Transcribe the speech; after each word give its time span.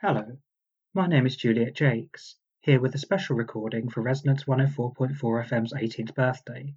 Hello, 0.00 0.38
my 0.94 1.08
name 1.08 1.26
is 1.26 1.34
Juliet 1.34 1.76
Jacques, 1.76 2.20
here 2.60 2.80
with 2.80 2.94
a 2.94 2.98
special 2.98 3.34
recording 3.34 3.88
for 3.88 4.00
Resonance 4.00 4.44
104.4 4.44 4.94
FM's 5.18 5.72
18th 5.72 6.14
birthday. 6.14 6.72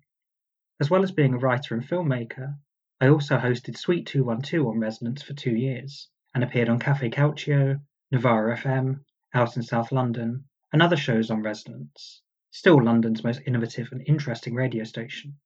As 0.80 0.90
well 0.90 1.04
as 1.04 1.12
being 1.12 1.36
a 1.36 1.38
writer 1.38 1.76
and 1.76 1.84
filmmaker, 1.84 2.58
I 3.00 3.10
also 3.10 3.38
hosted 3.38 3.78
Suite 3.78 4.08
212 4.08 4.66
on 4.66 4.80
Resonance 4.80 5.22
for 5.22 5.36
two 5.36 5.56
years 5.56 6.10
and 6.34 6.44
appeared 6.44 6.68
on 6.68 6.80
Cafe 6.80 7.12
Calcio, 7.12 7.80
Novara 8.10 8.58
FM, 8.58 9.04
Out 9.36 9.56
in 9.56 9.62
South 9.62 9.92
London, 9.92 10.46
and 10.74 10.82
other 10.82 10.98
shows 10.98 11.30
on 11.30 11.44
Resonance, 11.44 12.24
still 12.50 12.84
London's 12.84 13.24
most 13.24 13.42
innovative 13.46 13.92
and 13.92 14.02
interesting 14.08 14.56
radio 14.56 14.84
station. 14.84 15.38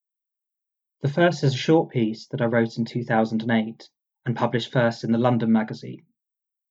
The 1.01 1.09
first 1.09 1.43
is 1.43 1.53
a 1.53 1.57
short 1.57 1.91
piece 1.91 2.25
that 2.27 2.39
I 2.41 2.45
wrote 2.45 2.77
in 2.77 2.85
2008 2.85 3.89
and 4.25 4.33
published 4.33 4.71
first 4.71 5.03
in 5.03 5.11
the 5.11 5.17
London 5.17 5.51
magazine. 5.51 6.05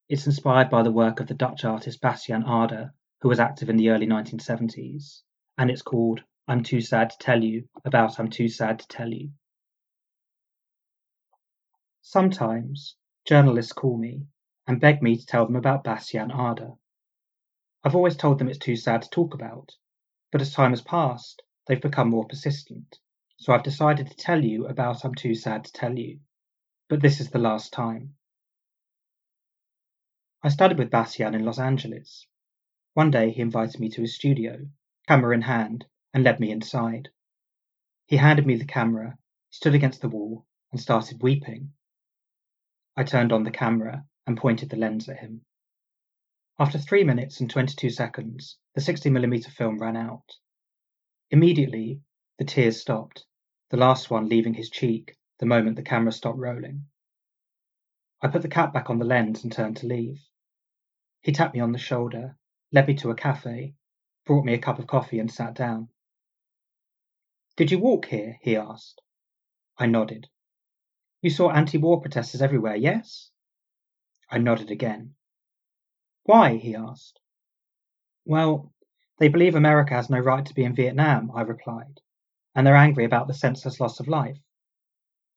It's 0.07 0.27
inspired 0.27 0.69
by 0.69 0.83
the 0.83 0.93
work 0.93 1.21
of 1.21 1.29
the 1.29 1.35
Dutch 1.35 1.65
artist 1.65 2.03
Bastiaan 2.03 2.45
Ader, 2.47 2.93
who 3.23 3.29
was 3.31 3.41
active 3.41 3.71
in 3.71 3.79
the 3.79 3.89
early 3.89 4.07
1970s, 4.07 5.23
and 5.57 5.71
it's 5.71 5.81
called 5.81 6.23
I'm 6.47 6.63
Too 6.63 6.83
Sad 6.83 7.09
to 7.09 7.19
Tell 7.19 7.43
You 7.43 7.67
About 7.87 8.21
I'm 8.21 8.29
Too 8.29 8.49
Sad 8.49 8.81
to 8.81 8.89
Tell 8.89 9.09
You. 9.09 9.33
Sometimes 12.03 12.97
journalists 13.25 13.73
call 13.73 13.97
me 13.97 14.27
and 14.67 14.79
beg 14.79 15.03
me 15.03 15.17
to 15.17 15.25
tell 15.25 15.47
them 15.47 15.57
about 15.57 15.85
Bastiaan 15.85 16.31
Ader. 16.31 16.73
I've 17.83 17.97
always 17.97 18.17
told 18.17 18.39
them 18.39 18.49
it's 18.49 18.59
too 18.59 18.77
sad 18.77 19.01
to 19.03 19.09
talk 19.09 19.33
about, 19.33 19.71
but 20.31 20.43
as 20.43 20.53
time 20.53 20.73
has 20.73 20.83
passed, 20.83 21.43
they've 21.67 21.81
become 21.81 22.11
more 22.11 22.27
persistent, 22.27 22.99
so 23.39 23.55
I've 23.55 23.63
decided 23.63 24.09
to 24.09 24.17
tell 24.19 24.45
you 24.45 24.67
about 24.67 25.03
I'm 25.03 25.15
Too 25.15 25.35
Sad 25.35 25.65
to 25.65 25.73
Tell 25.73 25.99
You. 25.99 26.21
But 26.91 27.01
this 27.01 27.21
is 27.21 27.31
the 27.31 27.39
last 27.39 27.73
time. 27.73 28.17
I 30.47 30.51
studied 30.51 30.77
with 30.77 30.91
Bastiaan 30.91 31.35
in 31.35 31.47
Los 31.47 31.59
Angeles. 31.59 32.27
One 32.93 33.11
day 33.11 33.31
he 33.31 33.41
invited 33.41 33.81
me 33.81 33.89
to 33.89 34.03
his 34.03 34.15
studio, 34.15 34.69
camera 35.09 35.35
in 35.35 35.41
hand, 35.41 35.87
and 36.13 36.23
led 36.23 36.39
me 36.39 36.51
inside. 36.51 37.09
He 38.09 38.19
handed 38.19 38.47
me 38.47 38.57
the 38.57 38.67
camera, 38.67 39.17
stood 39.49 39.75
against 39.75 40.03
the 40.03 40.11
wall, 40.11 40.45
and 40.71 40.79
started 40.79 41.23
weeping. 41.23 41.73
I 42.95 43.05
turned 43.05 43.33
on 43.33 43.45
the 43.45 43.51
camera 43.51 44.05
and 44.27 44.37
pointed 44.37 44.69
the 44.69 44.77
lens 44.77 45.09
at 45.09 45.21
him. 45.21 45.47
After 46.59 46.77
three 46.77 47.05
minutes 47.05 47.41
and 47.41 47.49
22 47.49 47.89
seconds, 47.89 48.59
the 48.75 48.83
60mm 48.83 49.47
film 49.47 49.79
ran 49.79 49.97
out. 49.97 50.31
Immediately, 51.31 52.03
the 52.37 52.45
tears 52.45 52.83
stopped, 52.83 53.25
the 53.71 53.79
last 53.79 54.11
one 54.11 54.29
leaving 54.29 54.53
his 54.53 54.69
cheek 54.69 55.17
the 55.39 55.47
moment 55.47 55.77
the 55.77 55.83
camera 55.83 56.13
stopped 56.13 56.39
rolling. 56.39 56.85
I 58.21 58.29
put 58.29 58.43
the 58.43 58.49
cap 58.49 58.75
back 58.75 58.91
on 58.91 58.99
the 58.99 59.07
lens 59.07 59.43
and 59.43 59.51
turned 59.51 59.79
to 59.79 59.87
leave. 59.87 60.21
He 61.25 61.33
tapped 61.33 61.55
me 61.55 61.61
on 61.61 61.73
the 61.73 61.79
shoulder, 61.79 62.37
led 62.71 62.87
me 62.87 62.95
to 62.97 63.09
a 63.09 63.15
cafe, 63.15 63.75
brought 64.27 64.45
me 64.45 64.53
a 64.53 64.59
cup 64.59 64.79
of 64.79 64.87
coffee, 64.87 65.19
and 65.19 65.33
sat 65.33 65.55
down. 65.55 65.89
Did 67.57 67.71
you 67.71 67.79
walk 67.79 68.05
here? 68.05 68.39
he 68.43 68.57
asked. 68.57 69.01
I 69.79 69.87
nodded. 69.87 70.29
You 71.23 71.31
saw 71.31 71.51
anti 71.51 71.79
war 71.79 71.99
protesters 72.03 72.43
everywhere, 72.43 72.77
yes? 72.77 73.31
I 74.31 74.37
nodded 74.37 74.71
again. 74.71 75.15
Why? 76.25 76.59
he 76.59 76.77
asked. 76.77 77.21
Well, 78.27 78.71
they 79.17 79.29
believe 79.29 79.55
America 79.55 79.95
has 79.95 80.11
no 80.11 80.19
right 80.19 80.45
to 80.45 80.55
be 80.55 80.65
in 80.65 80.75
Vietnam, 80.75 81.31
I 81.35 81.41
replied, 81.41 82.03
and 82.55 82.67
they're 82.67 82.77
angry 82.77 83.07
about 83.07 83.29
the 83.29 83.35
senseless 83.35 83.81
loss 83.81 83.99
of 83.99 84.09
life. 84.09 84.43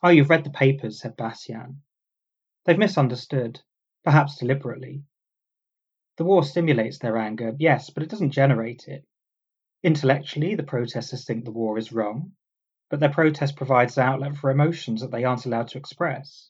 Oh, 0.03 0.09
you've 0.09 0.29
read 0.29 0.43
the 0.43 0.49
papers, 0.49 0.99
said 0.99 1.15
Bastiaan. 1.15 1.77
They've 2.65 2.77
misunderstood, 2.77 3.61
perhaps 4.03 4.37
deliberately. 4.37 5.05
The 6.17 6.23
war 6.23 6.43
stimulates 6.43 6.97
their 6.97 7.15
anger, 7.15 7.55
yes, 7.59 7.91
but 7.91 8.01
it 8.01 8.09
doesn't 8.09 8.31
generate 8.31 8.87
it. 8.87 9.05
Intellectually, 9.83 10.55
the 10.55 10.63
protesters 10.63 11.23
think 11.25 11.45
the 11.45 11.51
war 11.51 11.77
is 11.77 11.91
wrong, 11.91 12.35
but 12.89 12.99
their 12.99 13.13
protest 13.13 13.55
provides 13.55 13.99
an 13.99 14.07
outlet 14.07 14.35
for 14.35 14.49
emotions 14.49 15.01
that 15.01 15.11
they 15.11 15.23
aren't 15.23 15.45
allowed 15.45 15.67
to 15.67 15.77
express. 15.77 16.49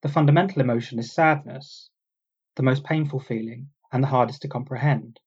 The 0.00 0.08
fundamental 0.08 0.62
emotion 0.62 0.98
is 0.98 1.12
sadness, 1.12 1.90
the 2.56 2.62
most 2.62 2.82
painful 2.82 3.20
feeling 3.20 3.68
and 3.92 4.02
the 4.02 4.08
hardest 4.08 4.40
to 4.42 4.48
comprehend. 4.48 5.20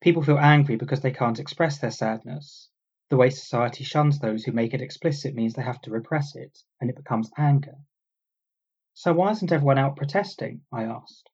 People 0.00 0.22
feel 0.22 0.38
angry 0.38 0.76
because 0.76 1.02
they 1.02 1.12
can't 1.12 1.38
express 1.38 1.78
their 1.78 1.90
sadness. 1.90 2.70
The 3.10 3.18
way 3.18 3.28
society 3.28 3.84
shuns 3.84 4.18
those 4.18 4.44
who 4.44 4.52
make 4.52 4.72
it 4.72 4.80
explicit 4.80 5.34
means 5.34 5.52
they 5.52 5.62
have 5.62 5.82
to 5.82 5.90
repress 5.90 6.34
it, 6.34 6.58
and 6.80 6.88
it 6.88 6.96
becomes 6.96 7.30
anger. 7.36 7.76
So 8.94 9.12
why 9.12 9.32
isn't 9.32 9.52
everyone 9.52 9.76
out 9.76 9.96
protesting? 9.96 10.62
I 10.72 10.84
asked 10.84 11.28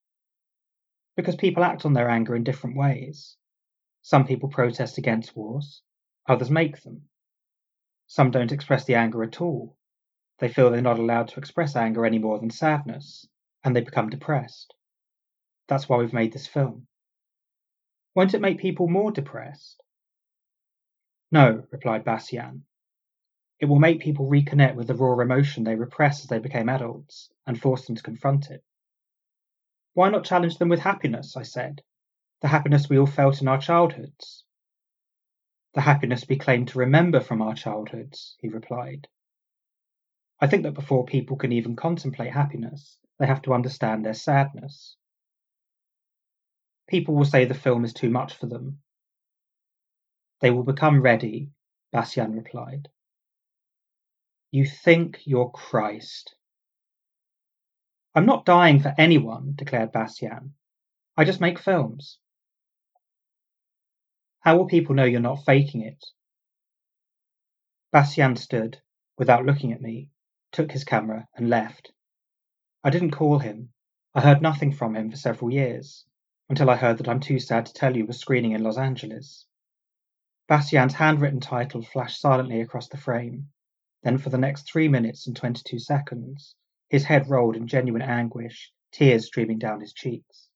because 1.17 1.37
people 1.37 1.65
act 1.65 1.85
on 1.85 1.93
their 1.93 2.09
anger 2.09 2.35
in 2.35 2.45
different 2.45 2.77
ways. 2.77 3.37
Some 4.03 4.27
people 4.27 4.49
protest 4.49 4.99
against 4.99 5.37
wars, 5.37 5.83
others 6.29 6.51
make 6.51 6.83
them. 6.83 7.09
Some 8.07 8.31
don't 8.31 8.53
express 8.53 8.85
the 8.85 8.97
anger 8.97 9.23
at 9.23 9.41
all. 9.41 9.77
They 10.39 10.49
feel 10.49 10.71
they're 10.71 10.83
not 10.83 10.99
allowed 10.99 11.29
to 11.29 11.39
express 11.39 11.77
anger 11.77 12.05
any 12.05 12.19
more 12.19 12.39
than 12.39 12.51
sadness, 12.51 13.27
and 13.63 13.77
they 13.77 13.81
become 13.81 14.11
depressed. 14.11 14.75
That's 15.69 15.89
why 15.89 15.99
we've 15.99 16.13
made 16.13 16.33
this 16.33 16.47
film. 16.47 16.87
Won't 18.15 18.35
it 18.35 18.41
make 18.41 18.59
people 18.59 18.89
more 18.89 19.13
depressed? 19.13 19.83
No, 21.31 21.65
replied 21.71 22.05
Bastiaan. 22.05 22.63
It 23.59 23.67
will 23.67 23.79
make 23.79 24.01
people 24.01 24.29
reconnect 24.29 24.75
with 24.75 24.89
the 24.89 24.95
raw 24.95 25.19
emotion 25.21 25.65
they 25.65 25.77
repressed 25.77 26.25
as 26.25 26.29
they 26.29 26.41
became 26.41 26.69
adults 26.69 27.31
and 27.47 27.59
force 27.59 27.87
them 27.87 27.97
to 27.97 28.03
confront 28.03 28.51
it. 28.51 28.65
Why 29.95 30.09
not 30.09 30.25
challenge 30.25 30.59
them 30.59 30.69
with 30.69 30.81
happiness? 30.81 31.37
I 31.37 31.43
said. 31.43 31.83
The 32.41 32.49
happiness 32.49 32.89
we 32.89 32.99
all 32.99 33.07
felt 33.07 33.41
in 33.41 33.49
our 33.49 33.59
childhoods. 33.59 34.45
The 35.75 35.81
happiness 35.81 36.27
we 36.29 36.37
claim 36.37 36.67
to 36.67 36.79
remember 36.79 37.21
from 37.21 37.41
our 37.41 37.55
childhoods, 37.55 38.37
he 38.41 38.49
replied. 38.49 39.09
I 40.41 40.47
think 40.47 40.65
that 40.65 40.75
before 40.75 41.05
people 41.05 41.37
can 41.37 41.53
even 41.53 41.77
contemplate 41.77 42.33
happiness, 42.33 42.99
they 43.19 43.27
have 43.27 43.43
to 43.43 43.55
understand 43.55 44.05
their 44.05 44.15
sadness. 44.15 44.97
People 46.89 47.15
will 47.15 47.25
say 47.25 47.45
the 47.45 47.55
film 47.55 47.85
is 47.85 47.93
too 47.95 48.11
much 48.11 48.35
for 48.35 48.47
them. 48.47 48.83
They 50.41 50.51
will 50.51 50.65
become 50.65 51.01
ready, 51.01 51.51
Bastiaan 51.95 52.35
replied. 52.35 52.89
You 54.51 54.67
think 54.67 55.21
you're 55.25 55.51
Christ, 55.51 56.35
I'm 58.15 58.27
not 58.27 58.45
dying 58.45 58.81
for 58.81 58.95
anyone, 58.99 59.55
declared 59.55 59.91
Bastiaan. 59.91 60.51
I 61.17 61.25
just 61.25 61.41
make 61.41 61.59
films. 61.59 62.19
How 64.41 64.59
will 64.59 64.67
people 64.67 64.95
know 64.95 65.05
you're 65.05 65.21
not 65.21 65.47
faking 65.47 65.81
it? 65.81 66.05
Bastiaan 67.91 68.37
stood, 68.37 68.83
without 69.17 69.47
looking 69.47 69.73
at 69.73 69.81
me, 69.81 70.11
took 70.51 70.73
his 70.73 70.85
camera, 70.85 71.27
and 71.35 71.49
left. 71.49 71.93
I 72.85 72.91
didn't 72.91 73.13
call 73.13 73.39
him. 73.39 73.73
I 74.15 74.21
heard 74.21 74.43
nothing 74.43 74.73
from 74.73 74.95
him 74.95 75.11
for 75.11 75.17
several 75.17 75.51
years, 75.51 76.05
until 76.51 76.69
I 76.69 76.77
heard 76.77 76.99
that 76.99 77.09
I'm 77.09 77.21
Too 77.21 77.39
Sad 77.39 77.65
to 77.67 77.73
Tell 77.73 77.97
You 77.97 78.05
was 78.05 78.19
screening 78.19 78.53
in 78.53 78.63
Los 78.63 78.77
Angeles. 78.77 79.47
Bastiaan's 80.51 80.95
handwritten 80.95 81.41
title 81.41 81.81
flashed 81.81 82.21
silently 82.21 82.61
across 82.61 82.89
the 82.89 82.99
frame. 82.99 83.49
Then, 84.03 84.19
for 84.19 84.29
the 84.29 84.37
next 84.37 84.71
three 84.71 84.89
minutes 84.89 85.27
and 85.27 85.35
22 85.35 85.79
seconds, 85.79 86.57
his 86.93 87.05
head 87.05 87.31
rolled 87.31 87.57
in 87.57 87.67
genuine 87.67 88.03
anguish, 88.03 88.71
tears 88.93 89.25
streaming 89.25 89.59
down 89.59 89.81
his 89.81 89.95
cheeks. 89.95 90.49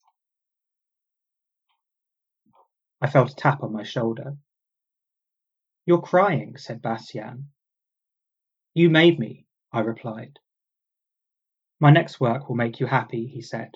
I 3.01 3.09
felt 3.09 3.31
a 3.31 3.35
tap 3.35 3.63
on 3.63 3.73
my 3.73 3.85
shoulder. 3.85 4.37
You're 5.87 6.03
crying, 6.03 6.59
said 6.59 6.83
Bastiaan. 6.83 7.45
You 8.75 8.91
made 8.91 9.19
me, 9.19 9.47
I 9.73 9.81
replied. 9.81 10.39
My 11.81 11.91
next 11.91 12.21
work 12.21 12.51
will 12.51 12.57
make 12.57 12.81
you 12.81 12.87
happy, 12.87 13.27
he 13.27 13.41
said. 13.41 13.71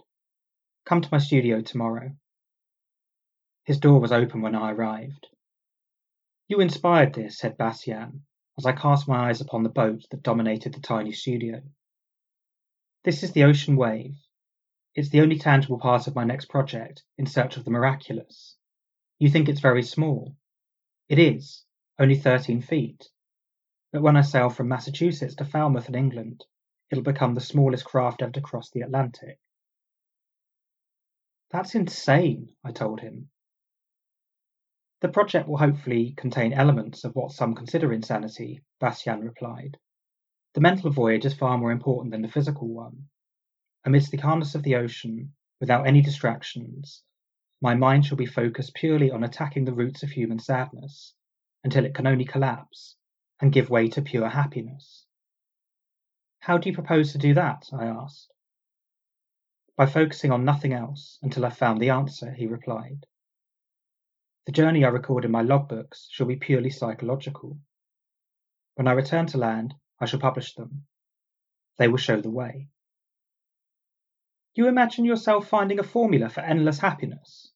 Come 0.85 1.01
to 1.01 1.09
my 1.11 1.19
studio 1.19 1.63
tomorrow. 1.63 2.11
His 3.65 3.79
door 3.79 4.01
was 4.01 4.13
open 4.13 4.43
when 4.43 4.55
I 4.55 4.73
arrived. 4.73 5.29
You 6.47 6.61
inspired 6.61 7.15
this, 7.15 7.39
said 7.39 7.57
Bastiaan, 7.57 8.21
as 8.59 8.67
I 8.67 8.73
cast 8.73 9.09
my 9.09 9.31
eyes 9.31 9.41
upon 9.41 9.63
the 9.63 9.71
boat 9.71 10.05
that 10.11 10.23
dominated 10.23 10.75
the 10.75 10.81
tiny 10.81 11.13
studio. 11.13 11.63
This 13.03 13.23
is 13.23 13.33
the 13.33 13.45
ocean 13.45 13.77
wave. 13.77 14.17
It's 14.95 15.09
the 15.09 15.23
only 15.23 15.39
tangible 15.39 15.79
part 15.79 16.07
of 16.07 16.15
my 16.15 16.25
next 16.25 16.51
project, 16.51 17.03
In 17.17 17.25
Search 17.25 17.57
of 17.57 17.65
the 17.65 17.71
Miraculous. 17.71 18.57
You 19.19 19.31
think 19.31 19.49
it's 19.49 19.61
very 19.61 19.83
small. 19.83 20.37
It 21.09 21.19
is, 21.19 21.65
only 21.99 22.17
13 22.19 22.61
feet. 22.61 23.09
But 23.91 24.03
when 24.03 24.19
I 24.19 24.21
sail 24.21 24.51
from 24.51 24.69
Massachusetts 24.69 25.35
to 25.37 25.47
Falmouth 25.47 25.89
in 25.89 25.95
England, 25.95 26.45
it'll 26.91 27.03
become 27.03 27.35
the 27.35 27.41
smallest 27.41 27.87
craft 27.87 28.21
ever 28.21 28.33
to 28.33 28.43
cross 28.43 28.69
the 28.71 28.83
Atlantic. 28.83 29.39
That's 31.51 31.75
insane, 31.75 32.51
I 32.63 32.73
told 32.73 33.01
him. 33.01 33.31
The 35.01 35.09
project 35.09 35.49
will 35.49 35.57
hopefully 35.57 36.13
contain 36.19 36.53
elements 36.53 37.05
of 37.05 37.15
what 37.15 37.33
some 37.33 37.55
consider 37.55 37.95
insanity, 37.95 38.63
Bastiaan 38.79 39.23
replied. 39.23 39.79
The 40.55 40.61
mental 40.61 40.91
voyage 40.91 41.25
is 41.25 41.35
far 41.35 41.57
more 41.59 41.71
important 41.71 42.11
than 42.13 42.23
the 42.23 42.29
physical 42.29 42.69
one. 42.69 43.09
Amidst 43.85 44.11
the 44.11 44.19
calmness 44.19 44.55
of 44.55 44.63
the 44.63 44.75
ocean, 44.75 45.33
without 45.61 45.87
any 45.87 46.03
distractions, 46.03 47.03
my 47.61 47.75
mind 47.75 48.05
shall 48.05 48.17
be 48.17 48.27
focused 48.27 48.75
purely 48.75 49.11
on 49.11 49.23
attacking 49.23 49.65
the 49.65 49.73
roots 49.73 50.03
of 50.03 50.11
human 50.11 50.39
sadness 50.39 51.15
until 51.63 51.85
it 51.85 51.95
can 51.95 52.07
only 52.07 52.25
collapse 52.25 52.97
and 53.41 53.53
give 53.53 53.71
way 53.71 53.89
to 53.89 54.03
pure 54.03 54.29
happiness. 54.29 55.07
How 56.41 56.59
do 56.59 56.69
you 56.69 56.75
propose 56.75 57.13
to 57.13 57.19
do 57.19 57.35
that? 57.35 57.69
I 57.73 57.87
asked. 57.87 58.33
By 59.77 59.87
focusing 59.87 60.33
on 60.33 60.45
nothing 60.45 60.73
else 60.73 61.19
until 61.23 61.45
I've 61.45 61.57
found 61.57 61.81
the 61.81 61.91
answer, 61.91 62.33
he 62.33 62.47
replied. 62.47 63.07
The 64.47 64.53
journey 64.53 64.85
I 64.85 64.89
record 64.89 65.25
in 65.25 65.31
my 65.31 65.43
logbooks 65.43 66.09
shall 66.11 66.27
be 66.27 66.37
purely 66.37 66.71
psychological. 66.71 67.59
When 68.75 68.89
I 68.89 68.93
return 68.93 69.27
to 69.27 69.39
land, 69.39 69.75
I 70.01 70.07
shall 70.07 70.21
publish 70.21 70.55
them. 70.55 70.87
They 71.77 71.89
will 71.89 71.99
show 71.99 72.21
the 72.21 72.31
way. 72.31 72.69
You 74.55 74.67
imagine 74.67 75.05
yourself 75.05 75.49
finding 75.49 75.79
a 75.79 75.85
formula 75.85 76.29
for 76.29 76.41
endless 76.41 76.79
happiness? 76.79 77.53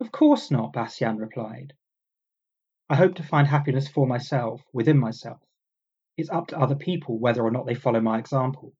Of 0.00 0.10
course 0.10 0.50
not, 0.50 0.72
Bastiaan 0.72 1.18
replied. 1.18 1.74
I 2.88 2.96
hope 2.96 3.14
to 3.16 3.22
find 3.22 3.46
happiness 3.46 3.88
for 3.88 4.06
myself, 4.06 4.62
within 4.72 4.98
myself. 4.98 5.40
It's 6.16 6.30
up 6.30 6.48
to 6.48 6.58
other 6.58 6.74
people 6.74 7.18
whether 7.18 7.42
or 7.42 7.50
not 7.50 7.66
they 7.66 7.74
follow 7.74 8.00
my 8.00 8.18
example. 8.18 8.74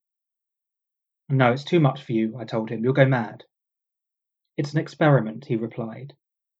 No, 1.29 1.53
it's 1.53 1.65
too 1.65 1.81
much 1.81 2.03
for 2.03 2.13
you, 2.13 2.37
I 2.37 2.45
told 2.45 2.71
him. 2.71 2.85
You'll 2.85 2.93
go 2.93 3.07
mad. 3.07 3.45
It's 4.57 4.73
an 4.73 4.81
experiment, 4.81 5.47
he 5.47 5.57
replied. 5.57 6.15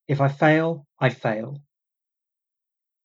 If 0.07 0.19
I 0.19 0.29
fail, 0.29 0.87
I 0.99 1.09
fail. 1.09 1.61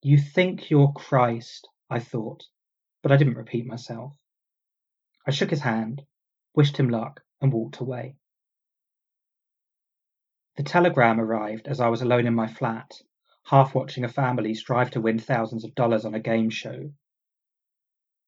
You 0.01 0.17
think 0.17 0.69
you're 0.69 0.93
Christ, 0.93 1.67
I 1.91 1.99
thought, 1.99 2.45
but 3.01 3.11
I 3.11 3.17
didn't 3.17 3.37
repeat 3.37 3.65
myself. 3.65 4.15
I 5.25 5.31
shook 5.31 5.49
his 5.49 5.61
hand, 5.61 6.05
wished 6.53 6.77
him 6.77 6.89
luck, 6.89 7.21
and 7.41 7.51
walked 7.51 7.79
away. 7.79 8.15
The 10.57 10.63
telegram 10.63 11.19
arrived 11.19 11.67
as 11.67 11.79
I 11.79 11.87
was 11.87 12.01
alone 12.01 12.27
in 12.27 12.35
my 12.35 12.47
flat, 12.47 13.01
half 13.45 13.73
watching 13.73 14.03
a 14.03 14.09
family 14.09 14.53
strive 14.53 14.91
to 14.91 15.01
win 15.01 15.17
thousands 15.17 15.63
of 15.63 15.73
dollars 15.73 16.05
on 16.05 16.13
a 16.13 16.19
game 16.19 16.49
show. 16.49 16.93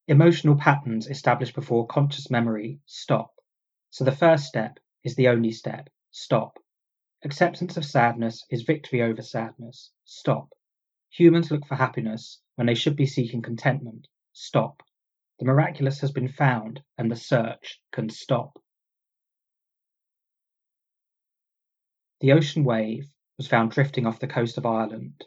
Emotional 0.08 0.56
patterns 0.56 1.08
established 1.08 1.54
before 1.54 1.86
conscious 1.86 2.32
memory 2.32 2.80
stop. 2.88 3.32
So 3.92 4.04
the 4.04 4.12
first 4.12 4.46
step 4.46 4.80
is 5.04 5.16
the 5.16 5.28
only 5.28 5.52
step 5.52 5.90
stop. 6.10 6.58
Acceptance 7.24 7.78
of 7.78 7.86
sadness 7.86 8.44
is 8.50 8.64
victory 8.64 9.04
over 9.04 9.22
sadness. 9.22 9.92
Stop. 10.06 10.50
Humans 11.12 11.52
look 11.52 11.68
for 11.68 11.76
happiness 11.76 12.41
when 12.62 12.68
they 12.68 12.76
should 12.76 12.96
be 12.96 13.08
seeking 13.08 13.42
contentment. 13.42 14.08
Stop. 14.34 14.84
The 15.40 15.46
miraculous 15.46 16.00
has 16.02 16.12
been 16.12 16.28
found 16.28 16.80
and 16.96 17.10
the 17.10 17.16
search 17.16 17.82
can 17.92 18.08
stop. 18.08 18.60
The 22.20 22.34
ocean 22.34 22.64
wave 22.64 23.12
was 23.40 23.48
found 23.48 23.72
drifting 23.72 24.06
off 24.06 24.20
the 24.20 24.28
coast 24.28 24.60
of 24.60 24.68
Ireland 24.68 25.26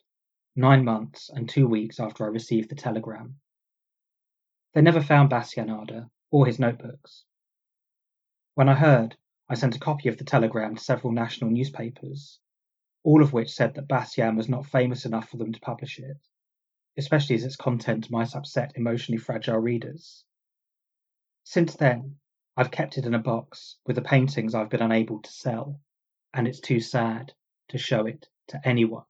nine 0.55 0.85
months 0.85 1.29
and 1.29 1.49
two 1.49 1.67
weeks 1.67 1.99
after 1.99 2.23
I 2.23 2.29
received 2.29 2.71
the 2.71 2.77
telegram. 2.77 3.41
They 4.73 4.83
never 4.83 5.03
found 5.03 5.29
Bastiaan 5.29 5.83
Ader 5.83 6.07
or 6.31 6.47
his 6.47 6.61
notebooks. 6.61 7.25
When 8.55 8.69
I 8.69 8.75
heard, 8.75 9.17
I 9.49 9.55
sent 9.55 9.75
a 9.75 9.81
copy 9.81 10.09
of 10.09 10.19
the 10.19 10.25
telegram 10.25 10.77
to 10.77 10.85
several 10.85 11.13
national 11.13 11.51
newspapers, 11.51 12.39
all 13.03 13.25
of 13.25 13.33
which 13.33 13.51
said 13.51 13.75
that 13.75 13.89
Bastiaan 13.89 14.37
was 14.37 14.49
not 14.49 14.67
famous 14.67 15.05
enough 15.05 15.29
for 15.29 15.39
them 15.39 15.53
to 15.53 15.59
publish 15.59 15.99
it, 15.99 16.17
especially 16.97 17.37
as 17.37 17.45
its 17.45 17.57
content 17.57 18.11
might 18.11 18.35
upset 18.35 18.73
emotionally 18.77 19.19
fragile 19.19 19.59
readers. 19.59 20.25
Since 21.43 21.77
then, 21.77 22.17
I've 22.57 22.71
kept 22.71 22.99
it 22.99 23.05
in 23.05 23.15
a 23.15 23.19
box 23.19 23.77
with 23.87 23.97
the 23.97 24.03
paintings 24.03 24.55
I've 24.55 24.71
been 24.71 24.83
unable 24.83 25.21
to 25.21 25.33
sell, 25.33 25.81
and 26.33 26.47
it's 26.47 26.61
too 26.61 26.81
sad 26.81 27.33
to 27.69 27.79
show 27.79 28.07
it 28.07 28.29
to 28.49 28.61
anyone. 28.65 29.05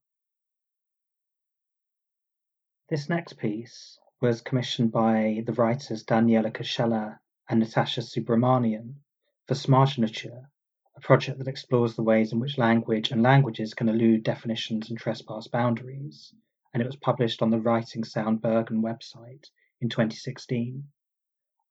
This 2.88 3.08
next 3.08 3.38
piece 3.38 3.98
was 4.20 4.40
commissioned 4.40 4.92
by 4.92 5.42
the 5.46 5.52
writers 5.52 6.04
Daniela 6.04 6.52
Cascella 6.52 7.18
and 7.48 7.60
Natasha 7.60 8.00
Soobramanien 8.00 8.94
for 9.46 9.54
Smartinature, 9.54 10.46
a 10.96 11.00
project 11.00 11.38
that 11.38 11.48
explores 11.48 11.96
the 11.96 12.02
ways 12.02 12.32
in 12.32 12.40
which 12.40 12.56
language 12.56 13.10
and 13.10 13.22
languages 13.22 13.74
can 13.74 13.88
elude 13.88 14.22
definitions 14.22 14.88
and 14.88 14.98
trespass 14.98 15.48
boundaries, 15.48 16.34
and 16.74 16.82
it 16.82 16.86
was 16.86 16.96
published 16.96 17.40
on 17.40 17.50
the 17.50 17.60
Writing 17.60 18.02
Sound 18.02 18.42
Bergen 18.42 18.82
website 18.82 19.46
in 19.80 19.88
2016. 19.88 20.82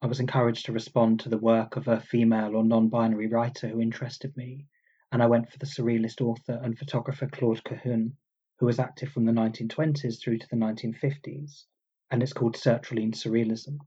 I 0.02 0.08
was 0.08 0.22
encouraged 0.22 0.66
to 0.66 0.72
respond 0.72 1.20
to 1.20 1.30
the 1.30 1.38
work 1.38 1.76
of 1.76 1.90
a 1.90 2.00
female 2.00 2.56
or 2.56 2.64
non 2.64 2.88
binary 2.88 3.28
writer 3.28 3.68
who 3.68 3.82
interested 3.82 4.36
me, 4.38 4.66
and 5.12 5.22
I 5.22 5.28
went 5.28 5.52
for 5.52 5.58
the 5.58 5.66
surrealist 5.66 6.22
author 6.22 6.58
and 6.64 6.80
photographer 6.80 7.28
Claude 7.28 7.62
Cahun, 7.66 8.14
who 8.60 8.66
was 8.66 8.80
active 8.80 9.10
from 9.10 9.26
the 9.26 9.34
1920s 9.34 10.22
through 10.22 10.38
to 10.38 10.48
the 10.50 10.56
1950s, 10.56 11.66
and 12.10 12.24
it's 12.24 12.32
called 12.32 12.56
Sertraline 12.56 13.14
Surrealism. 13.14 13.80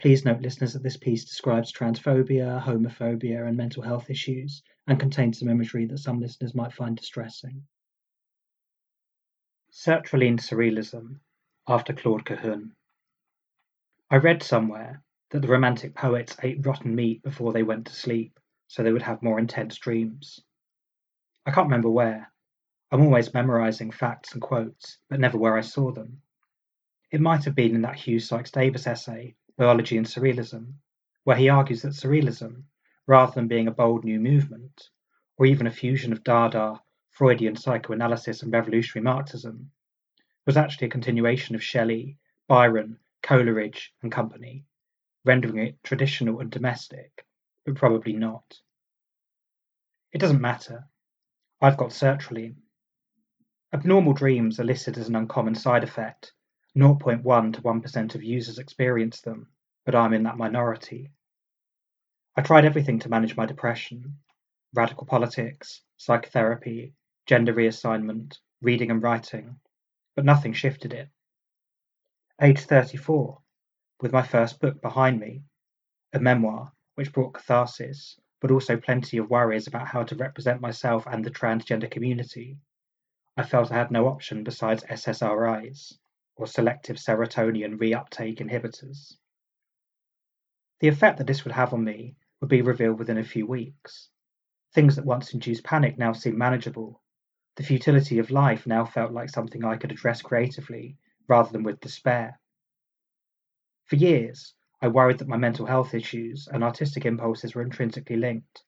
Please 0.00 0.24
note, 0.24 0.42
listeners, 0.42 0.72
that 0.72 0.82
this 0.82 0.96
piece 0.96 1.24
describes 1.24 1.72
transphobia, 1.72 2.60
homophobia, 2.60 3.46
and 3.46 3.56
mental 3.56 3.84
health 3.84 4.10
issues, 4.10 4.64
and 4.88 4.98
contains 4.98 5.38
some 5.38 5.48
imagery 5.48 5.86
that 5.86 5.98
some 5.98 6.18
listeners 6.18 6.52
might 6.52 6.72
find 6.72 6.96
distressing. 6.96 7.64
Sertraline 9.78 10.40
Surrealism, 10.40 11.20
after 11.68 11.92
Claude 11.92 12.24
Cahun. 12.24 12.70
I 14.10 14.16
read 14.16 14.42
somewhere 14.42 15.04
that 15.30 15.42
the 15.42 15.48
Romantic 15.48 15.94
poets 15.94 16.34
ate 16.42 16.64
rotten 16.64 16.94
meat 16.94 17.22
before 17.22 17.52
they 17.52 17.62
went 17.62 17.86
to 17.86 17.92
sleep, 17.92 18.40
so 18.68 18.82
they 18.82 18.90
would 18.90 19.02
have 19.02 19.22
more 19.22 19.38
intense 19.38 19.76
dreams. 19.76 20.40
I 21.44 21.50
can't 21.50 21.66
remember 21.66 21.90
where. 21.90 22.32
I'm 22.90 23.02
always 23.02 23.34
memorizing 23.34 23.90
facts 23.90 24.32
and 24.32 24.40
quotes, 24.40 24.96
but 25.10 25.20
never 25.20 25.36
where 25.36 25.58
I 25.58 25.60
saw 25.60 25.92
them. 25.92 26.22
It 27.12 27.20
might 27.20 27.44
have 27.44 27.54
been 27.54 27.74
in 27.74 27.82
that 27.82 27.96
Hugh 27.96 28.18
Sykes 28.18 28.50
Davis 28.50 28.86
essay, 28.86 29.36
Biology 29.58 29.98
and 29.98 30.06
Surrealism, 30.06 30.72
where 31.24 31.36
he 31.36 31.50
argues 31.50 31.82
that 31.82 31.92
Surrealism, 31.92 32.62
rather 33.06 33.32
than 33.34 33.46
being 33.46 33.68
a 33.68 33.72
bold 33.72 34.06
new 34.06 34.20
movement, 34.20 34.88
or 35.36 35.44
even 35.44 35.66
a 35.66 35.70
fusion 35.70 36.14
of 36.14 36.24
Dada, 36.24 36.80
Freudian 37.16 37.56
psychoanalysis, 37.56 38.42
and 38.42 38.52
revolutionary 38.52 39.02
Marxism, 39.02 39.70
was 40.44 40.58
actually 40.58 40.88
a 40.88 40.90
continuation 40.90 41.54
of 41.54 41.64
Shelley, 41.64 42.18
Byron, 42.46 42.98
Coleridge, 43.22 43.94
and 44.02 44.12
company, 44.12 44.66
rendering 45.24 45.56
it 45.56 45.82
traditional 45.82 46.40
and 46.40 46.50
domestic, 46.50 47.24
but 47.64 47.74
probably 47.74 48.12
not. 48.12 48.60
It 50.12 50.18
doesn't 50.18 50.42
matter. 50.42 50.86
I've 51.62 51.78
got 51.78 51.88
sertraline. 51.88 52.56
Abnormal 53.72 54.12
dreams 54.12 54.60
are 54.60 54.64
listed 54.64 54.98
as 54.98 55.08
an 55.08 55.16
uncommon 55.16 55.54
side 55.54 55.84
effect. 55.84 56.34
0.1 56.76 57.54
to 57.54 57.62
1% 57.62 58.14
of 58.14 58.22
users 58.22 58.58
experience 58.58 59.22
them, 59.22 59.48
but 59.86 59.94
I'm 59.94 60.12
in 60.12 60.24
that 60.24 60.36
minority. 60.36 61.12
I 62.36 62.42
tried 62.42 62.66
everything 62.66 62.98
to 62.98 63.08
manage 63.08 63.38
my 63.38 63.46
depression 63.46 64.18
radical 64.74 65.06
politics, 65.06 65.80
psychotherapy, 65.96 66.92
gender 67.26 67.52
reassignment, 67.52 68.38
reading 68.62 68.90
and 68.90 69.02
writing, 69.02 69.58
but 70.14 70.24
nothing 70.24 70.52
shifted 70.52 70.94
it. 70.94 71.08
Age 72.40 72.60
34, 72.60 73.38
with 74.00 74.12
my 74.12 74.22
first 74.22 74.60
book 74.60 74.80
behind 74.80 75.18
me, 75.18 75.42
a 76.12 76.20
memoir 76.20 76.72
which 76.94 77.12
brought 77.12 77.34
catharsis, 77.34 78.18
but 78.40 78.50
also 78.50 78.76
plenty 78.76 79.18
of 79.18 79.28
worries 79.28 79.66
about 79.66 79.88
how 79.88 80.02
to 80.02 80.14
represent 80.14 80.60
myself 80.60 81.06
and 81.06 81.24
the 81.24 81.30
transgender 81.30 81.90
community, 81.90 82.58
I 83.36 83.42
felt 83.42 83.72
I 83.72 83.76
had 83.76 83.90
no 83.90 84.06
option 84.06 84.44
besides 84.44 84.84
SSRIs, 84.84 85.98
or 86.36 86.46
selective 86.46 86.96
serotonin 86.96 87.78
reuptake 87.78 88.38
inhibitors. 88.38 89.16
The 90.80 90.88
effect 90.88 91.18
that 91.18 91.26
this 91.26 91.44
would 91.44 91.52
have 91.52 91.72
on 91.72 91.82
me 91.82 92.16
would 92.40 92.50
be 92.50 92.62
revealed 92.62 92.98
within 92.98 93.18
a 93.18 93.24
few 93.24 93.46
weeks. 93.46 94.10
Things 94.74 94.96
that 94.96 95.04
once 95.04 95.32
induced 95.32 95.64
panic 95.64 95.98
now 95.98 96.12
seemed 96.12 96.38
manageable. 96.38 97.02
The 97.56 97.62
futility 97.62 98.18
of 98.18 98.30
life 98.30 98.66
now 98.66 98.84
felt 98.84 99.12
like 99.12 99.30
something 99.30 99.64
I 99.64 99.78
could 99.78 99.90
address 99.90 100.20
creatively 100.20 100.98
rather 101.26 101.50
than 101.50 101.62
with 101.62 101.80
despair. 101.80 102.38
For 103.86 103.96
years, 103.96 104.52
I 104.82 104.88
worried 104.88 105.18
that 105.18 105.28
my 105.28 105.38
mental 105.38 105.64
health 105.64 105.94
issues 105.94 106.48
and 106.48 106.62
artistic 106.62 107.06
impulses 107.06 107.54
were 107.54 107.62
intrinsically 107.62 108.16
linked, 108.16 108.62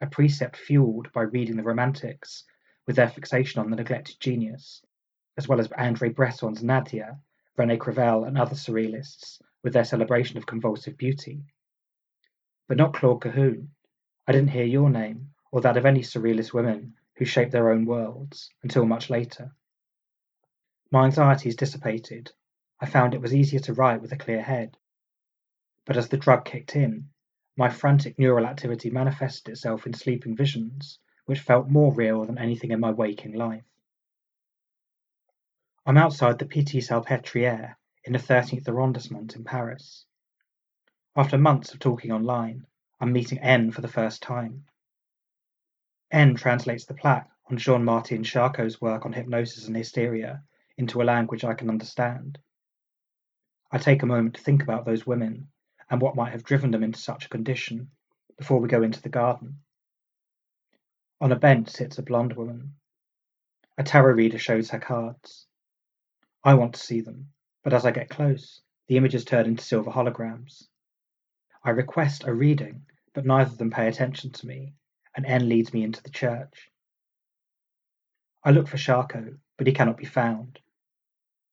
a 0.00 0.06
precept 0.06 0.56
fueled 0.56 1.12
by 1.12 1.22
reading 1.22 1.56
the 1.56 1.62
Romantics 1.62 2.44
with 2.86 2.96
their 2.96 3.10
fixation 3.10 3.60
on 3.60 3.68
the 3.68 3.76
neglected 3.76 4.18
genius, 4.20 4.82
as 5.36 5.46
well 5.46 5.60
as 5.60 5.70
Andre 5.72 6.08
Breton's 6.08 6.62
Nadja, 6.62 7.20
Rene 7.58 7.76
Crevel, 7.76 8.24
and 8.24 8.38
other 8.38 8.54
surrealists 8.54 9.42
with 9.62 9.74
their 9.74 9.84
celebration 9.84 10.38
of 10.38 10.46
convulsive 10.46 10.96
beauty. 10.96 11.44
But 12.68 12.78
not 12.78 12.94
Claude 12.94 13.20
Cahun. 13.20 13.68
I 14.26 14.32
didn't 14.32 14.50
hear 14.50 14.64
your 14.64 14.88
name, 14.88 15.34
or 15.52 15.60
that 15.60 15.76
of 15.76 15.84
any 15.84 16.00
surrealist 16.00 16.54
women 16.54 16.94
who 17.16 17.24
shaped 17.24 17.52
their 17.52 17.70
own 17.70 17.84
worlds, 17.86 18.50
until 18.62 18.84
much 18.84 19.10
later. 19.10 19.52
My 20.90 21.04
anxieties 21.04 21.56
dissipated. 21.56 22.32
I 22.80 22.86
found 22.86 23.14
it 23.14 23.20
was 23.20 23.34
easier 23.34 23.60
to 23.60 23.74
write 23.74 24.00
with 24.00 24.12
a 24.12 24.16
clear 24.16 24.42
head. 24.42 24.76
But 25.84 25.96
as 25.96 26.08
the 26.08 26.16
drug 26.16 26.44
kicked 26.44 26.76
in, 26.76 27.10
my 27.56 27.68
frantic 27.68 28.18
neural 28.18 28.46
activity 28.46 28.90
manifested 28.90 29.52
itself 29.52 29.86
in 29.86 29.94
sleeping 29.94 30.36
visions, 30.36 30.98
which 31.26 31.40
felt 31.40 31.68
more 31.68 31.92
real 31.92 32.24
than 32.24 32.38
anything 32.38 32.70
in 32.70 32.80
my 32.80 32.90
waking 32.90 33.34
life. 33.34 33.64
I'm 35.86 35.98
outside 35.98 36.38
the 36.38 36.46
Pitié 36.46 36.82
Salpêtrière 36.82 37.76
in 38.04 38.14
the 38.14 38.18
13th 38.18 38.66
arrondissement 38.68 39.36
in 39.36 39.44
Paris. 39.44 40.04
After 41.14 41.38
months 41.38 41.72
of 41.72 41.78
talking 41.78 42.10
online, 42.10 42.66
I'm 43.00 43.12
meeting 43.12 43.38
N 43.38 43.70
for 43.70 43.82
the 43.82 43.88
first 43.88 44.22
time. 44.22 44.64
N 46.10 46.34
translates 46.34 46.84
the 46.84 46.94
plaque 46.94 47.30
on 47.50 47.56
Jean-Martin 47.56 48.22
Charcot's 48.22 48.80
work 48.80 49.04
on 49.04 49.12
hypnosis 49.12 49.66
and 49.66 49.76
hysteria 49.76 50.42
into 50.76 51.02
a 51.02 51.04
language 51.04 51.44
I 51.44 51.54
can 51.54 51.68
understand. 51.68 52.38
I 53.70 53.78
take 53.78 54.02
a 54.02 54.06
moment 54.06 54.36
to 54.36 54.40
think 54.40 54.62
about 54.62 54.84
those 54.84 55.06
women 55.06 55.48
and 55.90 56.00
what 56.00 56.16
might 56.16 56.32
have 56.32 56.44
driven 56.44 56.70
them 56.70 56.82
into 56.82 56.98
such 56.98 57.26
a 57.26 57.28
condition 57.28 57.90
before 58.38 58.60
we 58.60 58.68
go 58.68 58.82
into 58.82 59.02
the 59.02 59.08
garden. 59.08 59.60
On 61.20 61.32
a 61.32 61.36
bench 61.36 61.70
sits 61.70 61.98
a 61.98 62.02
blonde 62.02 62.34
woman. 62.34 62.74
A 63.78 63.82
tarot 63.82 64.14
reader 64.14 64.38
shows 64.38 64.70
her 64.70 64.78
cards. 64.78 65.46
I 66.42 66.54
want 66.54 66.74
to 66.74 66.80
see 66.80 67.00
them, 67.00 67.32
but 67.62 67.72
as 67.72 67.84
I 67.84 67.90
get 67.90 68.10
close, 68.10 68.60
the 68.86 68.96
images 68.96 69.24
turn 69.24 69.46
into 69.46 69.64
silver 69.64 69.90
holograms. 69.90 70.68
I 71.62 71.70
request 71.70 72.24
a 72.24 72.34
reading, 72.34 72.86
but 73.14 73.24
neither 73.24 73.50
of 73.50 73.58
them 73.58 73.70
pay 73.70 73.88
attention 73.88 74.30
to 74.32 74.46
me, 74.46 74.74
and 75.16 75.26
N 75.26 75.48
leads 75.48 75.72
me 75.72 75.82
into 75.82 76.02
the 76.02 76.10
church. 76.10 76.70
I 78.42 78.50
look 78.50 78.68
for 78.68 78.76
Charcot, 78.76 79.34
but 79.56 79.66
he 79.66 79.72
cannot 79.72 79.96
be 79.96 80.04
found. 80.04 80.58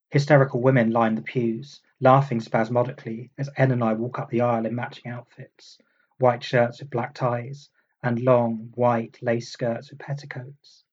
Hysterical 0.09 0.61
women 0.61 0.91
line 0.91 1.15
the 1.15 1.21
pews, 1.21 1.79
laughing 2.01 2.41
spasmodically 2.41 3.31
as 3.37 3.49
N 3.55 3.71
and 3.71 3.83
I 3.83 3.93
walk 3.93 4.19
up 4.19 4.29
the 4.29 4.41
aisle 4.41 4.65
in 4.65 4.75
matching 4.75 5.11
outfits, 5.11 5.77
white 6.17 6.43
shirts 6.43 6.81
with 6.81 6.89
black 6.89 7.13
ties, 7.13 7.69
and 8.03 8.19
long, 8.19 8.71
white 8.75 9.17
lace 9.21 9.49
skirts 9.49 9.89
with 9.89 9.99
petticoats. 9.99 10.83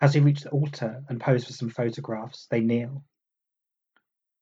As 0.00 0.14
we 0.14 0.20
reach 0.22 0.42
the 0.42 0.50
altar 0.50 1.04
and 1.08 1.20
pose 1.20 1.44
for 1.46 1.52
some 1.52 1.70
photographs, 1.70 2.46
they 2.50 2.60
kneel. 2.60 3.04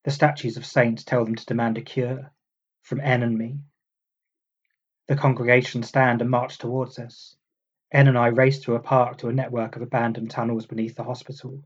The 0.04 0.10
statues 0.10 0.56
of 0.56 0.64
saints 0.64 1.04
tell 1.04 1.24
them 1.24 1.34
to 1.34 1.46
demand 1.46 1.78
a 1.78 1.82
cure 1.82 2.32
from 2.82 3.00
N 3.00 3.22
and 3.22 3.36
me. 3.36 3.60
The 5.08 5.16
congregation 5.16 5.82
stand 5.82 6.20
and 6.20 6.30
march 6.30 6.58
towards 6.58 6.98
us. 6.98 7.36
N 7.90 8.08
and 8.08 8.16
I 8.16 8.28
race 8.28 8.62
through 8.62 8.76
a 8.76 8.80
park 8.80 9.18
to 9.18 9.28
a 9.28 9.32
network 9.32 9.76
of 9.76 9.82
abandoned 9.82 10.30
tunnels 10.30 10.66
beneath 10.66 10.94
the 10.94 11.04
hospital. 11.04 11.64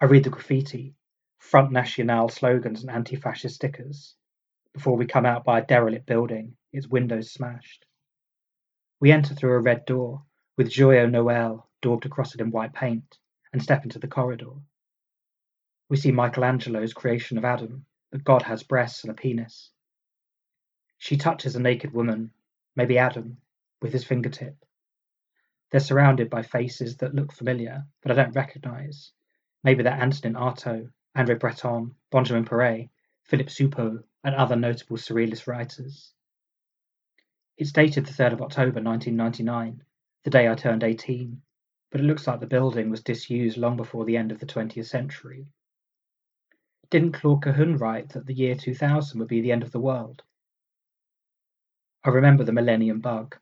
I 0.00 0.06
read 0.06 0.24
the 0.24 0.30
graffiti, 0.30 0.96
Front 1.38 1.70
National 1.70 2.28
slogans 2.28 2.82
and 2.82 2.90
anti-fascist 2.90 3.54
stickers, 3.54 4.16
before 4.72 4.96
we 4.96 5.06
come 5.06 5.24
out 5.24 5.44
by 5.44 5.60
a 5.60 5.64
derelict 5.64 6.04
building, 6.04 6.56
its 6.72 6.88
windows 6.88 7.30
smashed. 7.30 7.86
We 9.00 9.12
enter 9.12 9.34
through 9.34 9.52
a 9.52 9.60
red 9.60 9.84
door, 9.84 10.24
with 10.56 10.70
Joyeux 10.70 11.10
Noel 11.10 11.68
daubed 11.80 12.06
across 12.06 12.34
it 12.34 12.40
in 12.40 12.50
white 12.50 12.74
paint, 12.74 13.18
and 13.52 13.62
step 13.62 13.84
into 13.84 14.00
the 14.00 14.08
corridor. 14.08 14.52
We 15.88 15.96
see 15.96 16.10
Michelangelo's 16.10 16.92
creation 16.92 17.38
of 17.38 17.44
Adam, 17.44 17.86
but 18.10 18.24
God 18.24 18.42
has 18.42 18.62
breasts 18.64 19.04
and 19.04 19.12
a 19.12 19.14
penis. 19.14 19.70
She 21.04 21.18
touches 21.18 21.54
a 21.54 21.60
naked 21.60 21.92
woman, 21.92 22.32
maybe 22.76 22.96
Adam, 22.96 23.36
with 23.82 23.92
his 23.92 24.06
fingertip. 24.06 24.56
They're 25.68 25.78
surrounded 25.78 26.30
by 26.30 26.40
faces 26.40 26.96
that 26.96 27.14
look 27.14 27.30
familiar, 27.30 27.84
but 28.00 28.10
I 28.10 28.14
don't 28.14 28.34
recognize. 28.34 29.12
Maybe 29.62 29.82
they're 29.82 29.92
Antonin 29.92 30.34
Artaud, 30.34 30.90
Andre 31.14 31.34
Breton, 31.34 31.94
Benjamin 32.10 32.46
Péret, 32.46 32.88
Philippe 33.22 33.50
Soupault, 33.50 34.02
and 34.24 34.34
other 34.34 34.56
notable 34.56 34.96
surrealist 34.96 35.46
writers. 35.46 36.14
It's 37.58 37.72
dated 37.72 38.06
the 38.06 38.12
3rd 38.14 38.32
of 38.32 38.40
October 38.40 38.80
1999, 38.80 39.82
the 40.22 40.30
day 40.30 40.48
I 40.48 40.54
turned 40.54 40.84
18, 40.84 41.42
but 41.90 42.00
it 42.00 42.04
looks 42.04 42.26
like 42.26 42.40
the 42.40 42.46
building 42.46 42.88
was 42.88 43.02
disused 43.02 43.58
long 43.58 43.76
before 43.76 44.06
the 44.06 44.16
end 44.16 44.32
of 44.32 44.40
the 44.40 44.46
20th 44.46 44.86
century. 44.86 45.48
Didn't 46.88 47.12
Claude 47.12 47.42
Cahun 47.42 47.78
write 47.78 48.08
that 48.14 48.24
the 48.24 48.32
year 48.32 48.54
2000 48.54 49.18
would 49.18 49.28
be 49.28 49.42
the 49.42 49.52
end 49.52 49.64
of 49.64 49.70
the 49.70 49.80
world? 49.80 50.22
I 52.06 52.10
remember 52.10 52.44
the 52.44 52.52
millennium 52.52 53.00
bug, 53.00 53.34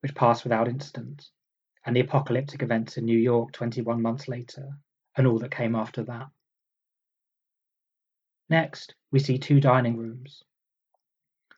which 0.00 0.14
passed 0.14 0.44
without 0.44 0.68
incident, 0.68 1.28
and 1.84 1.96
the 1.96 2.00
apocalyptic 2.00 2.62
events 2.62 2.96
in 2.96 3.04
New 3.04 3.18
York 3.18 3.50
21 3.52 4.00
months 4.00 4.28
later, 4.28 4.78
and 5.16 5.26
all 5.26 5.40
that 5.40 5.50
came 5.50 5.74
after 5.74 6.04
that. 6.04 6.28
Next, 8.48 8.94
we 9.10 9.18
see 9.18 9.38
two 9.38 9.58
dining 9.58 9.96
rooms. 9.96 10.44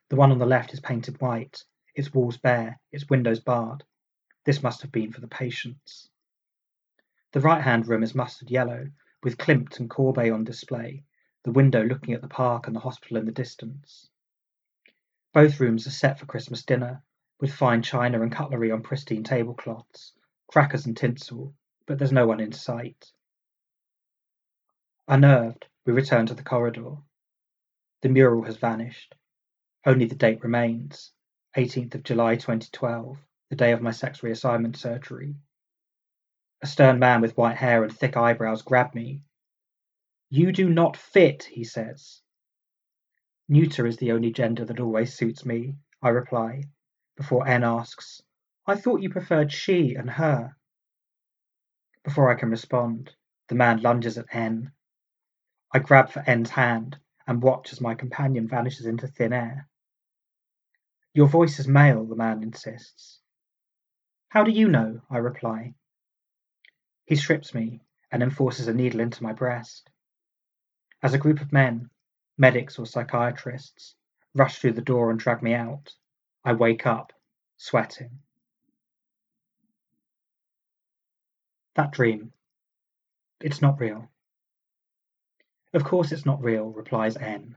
The 0.09 0.17
one 0.17 0.33
on 0.33 0.39
the 0.39 0.47
left 0.47 0.73
is 0.73 0.81
painted 0.81 1.21
white, 1.21 1.63
its 1.95 2.15
walls 2.15 2.39
bare, 2.39 2.81
its 2.93 3.11
windows 3.11 3.41
barred. 3.41 3.85
This 4.47 4.63
must 4.63 4.81
have 4.81 4.91
been 4.91 5.13
for 5.13 5.21
the 5.21 5.29
patients. 5.29 6.09
The 7.33 7.41
right 7.41 7.63
hand 7.63 7.89
room 7.89 8.03
is 8.03 8.15
mustard 8.15 8.51
yellow, 8.51 8.91
with 9.23 9.37
Klimt 9.37 9.81
and 9.81 9.91
Courbet 9.91 10.33
on 10.33 10.45
display, 10.45 11.05
the 11.45 11.53
window 11.53 11.85
looking 11.85 12.15
at 12.15 12.23
the 12.23 12.29
park 12.29 12.67
and 12.67 12.75
the 12.75 12.81
hospital 12.81 13.19
in 13.19 13.27
the 13.27 13.33
distance. 13.33 14.09
Both 15.33 15.61
rooms 15.61 15.87
are 15.87 15.91
set 15.91 16.19
for 16.19 16.27
Christmas 16.27 16.65
dinner, 16.65 17.03
with 17.41 17.53
fine 17.53 17.83
china 17.83 18.23
and 18.23 18.33
cutlery 18.33 18.71
on 18.71 18.83
pristine 18.83 19.25
tablecloths, 19.25 20.13
crackers 20.47 20.87
and 20.87 20.97
tinsel, 20.97 21.55
but 21.87 21.99
there's 21.99 22.13
no 22.13 22.27
one 22.27 22.41
in 22.41 22.53
sight. 22.53 23.13
Unnerved, 25.07 25.67
we 25.85 25.93
return 25.93 26.27
to 26.27 26.35
the 26.35 26.43
corridor. 26.43 26.97
The 28.03 28.09
mural 28.09 28.45
has 28.45 28.57
vanished. 28.57 29.15
Only 29.85 30.07
the 30.07 30.15
date 30.15 30.43
remains 30.43 31.13
18th 31.57 31.95
of 31.95 32.03
July 32.03 32.37
2012, 32.37 33.19
the 33.51 33.57
day 33.57 33.73
of 33.73 33.83
my 33.83 33.91
sex 33.91 34.21
reassignment 34.21 34.77
surgery. 34.77 35.35
A 36.63 36.67
stern 36.67 36.99
man 36.99 37.21
with 37.21 37.37
white 37.37 37.57
hair 37.57 37.85
and 37.85 37.97
thick 37.97 38.17
eyebrows 38.17 38.63
grabbed 38.63 38.95
me. 38.95 39.23
You 40.31 40.53
do 40.53 40.69
not 40.69 40.97
fit, 40.97 41.45
he 41.45 41.65
says. 41.65 42.23
Neuter 43.51 43.87
is 43.87 43.97
the 43.97 44.13
only 44.13 44.31
gender 44.31 44.67
that 44.67 44.79
always 44.79 45.15
suits 45.15 45.47
me, 45.47 45.77
I 46.03 46.11
reply, 46.11 46.65
before 47.17 47.49
N 47.49 47.65
asks, 47.65 48.21
I 48.67 48.75
thought 48.77 49.01
you 49.01 49.09
preferred 49.09 49.51
she 49.51 49.95
and 49.95 50.11
her. 50.11 50.55
Before 52.05 52.31
I 52.31 52.39
can 52.39 52.51
respond, 52.51 53.15
the 53.49 53.55
man 53.55 53.81
lunges 53.81 54.19
at 54.19 54.35
N. 54.35 54.73
I 55.73 55.79
grab 55.79 56.11
for 56.11 56.21
N's 56.21 56.51
hand 56.51 56.99
and 57.27 57.43
watch 57.43 57.73
as 57.73 57.81
my 57.81 57.95
companion 57.95 58.47
vanishes 58.49 58.85
into 58.85 59.09
thin 59.09 59.33
air. 59.33 59.67
Your 61.15 61.27
voice 61.27 61.59
is 61.59 61.67
male, 61.67 62.05
the 62.05 62.17
man 62.17 62.43
insists. 62.43 63.19
How 64.29 64.45
do 64.45 64.51
you 64.51 64.69
know? 64.69 65.01
I 65.09 65.17
reply. 65.19 65.75
He 67.07 67.17
strips 67.17 67.55
me 67.55 67.81
and 68.11 68.21
then 68.21 68.31
forces 68.31 68.69
a 68.69 68.75
needle 68.75 69.01
into 69.01 69.23
my 69.23 69.33
breast. 69.33 69.89
As 71.03 71.15
a 71.15 71.19
group 71.19 71.41
of 71.41 71.53
men, 71.53 71.89
medics 72.39 72.79
or 72.79 72.87
psychiatrists, 72.87 73.95
rush 74.35 74.59
through 74.59 74.73
the 74.73 74.81
door 74.81 75.11
and 75.11 75.19
drag 75.19 75.43
me 75.43 75.53
out, 75.53 75.93
I 76.45 76.53
wake 76.53 76.87
up, 76.87 77.13
sweating. 77.57 78.21
That 81.75 81.91
dream. 81.91 82.33
It's 83.41 83.61
not 83.61 83.81
real. 83.81 84.09
Of 85.75 85.85
course 85.85 86.13
it's 86.13 86.25
not 86.25 86.43
real, 86.43 86.71
replies 86.71 87.17
N. 87.17 87.57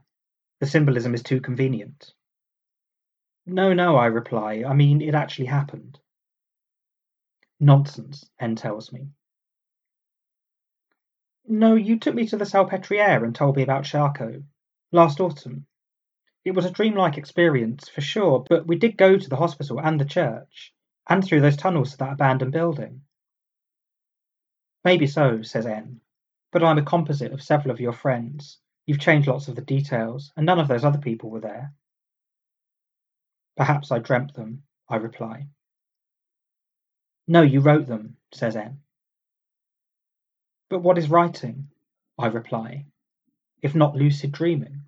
The 0.60 0.66
symbolism 0.66 1.14
is 1.14 1.22
too 1.22 1.40
convenient. 1.40 2.12
No, 3.46 3.72
no, 3.72 3.96
I 3.96 4.06
reply. 4.06 4.64
I 4.66 4.74
mean, 4.74 5.00
it 5.00 5.14
actually 5.14 5.46
happened. 5.46 5.98
Nonsense, 7.58 8.28
N 8.38 8.54
tells 8.54 8.92
me. 8.92 9.08
No, 11.48 11.74
you 11.74 11.98
took 11.98 12.14
me 12.14 12.26
to 12.28 12.36
the 12.36 12.44
Salpêtrière 12.44 13.24
and 13.24 13.34
told 13.34 13.56
me 13.56 13.62
about 13.62 13.84
Charcot. 13.84 14.42
Last 14.94 15.20
autumn. 15.20 15.64
It 16.44 16.50
was 16.50 16.66
a 16.66 16.70
dreamlike 16.70 17.16
experience, 17.16 17.88
for 17.88 18.02
sure, 18.02 18.44
but 18.46 18.66
we 18.66 18.76
did 18.76 18.98
go 18.98 19.16
to 19.16 19.28
the 19.28 19.36
hospital 19.36 19.80
and 19.80 19.98
the 19.98 20.04
church, 20.04 20.74
and 21.08 21.24
through 21.24 21.40
those 21.40 21.56
tunnels 21.56 21.92
to 21.92 21.96
that 21.98 22.12
abandoned 22.12 22.52
building. 22.52 23.00
Maybe 24.84 25.06
so, 25.06 25.40
says 25.40 25.64
N, 25.64 26.00
but 26.52 26.62
I'm 26.62 26.76
a 26.76 26.84
composite 26.84 27.32
of 27.32 27.42
several 27.42 27.72
of 27.72 27.80
your 27.80 27.94
friends. 27.94 28.58
You've 28.84 29.00
changed 29.00 29.28
lots 29.28 29.48
of 29.48 29.56
the 29.56 29.62
details, 29.62 30.30
and 30.36 30.44
none 30.44 30.60
of 30.60 30.68
those 30.68 30.84
other 30.84 30.98
people 30.98 31.30
were 31.30 31.40
there. 31.40 31.72
Perhaps 33.56 33.90
I 33.92 33.98
dreamt 33.98 34.34
them, 34.34 34.64
I 34.90 34.96
reply. 34.96 35.46
No, 37.26 37.40
you 37.40 37.60
wrote 37.60 37.86
them, 37.86 38.16
says 38.34 38.56
N. 38.56 38.80
But 40.68 40.80
what 40.80 40.98
is 40.98 41.08
writing? 41.08 41.68
I 42.18 42.26
reply, 42.26 42.84
if 43.62 43.74
not 43.74 43.96
lucid 43.96 44.32
dreaming? 44.32 44.82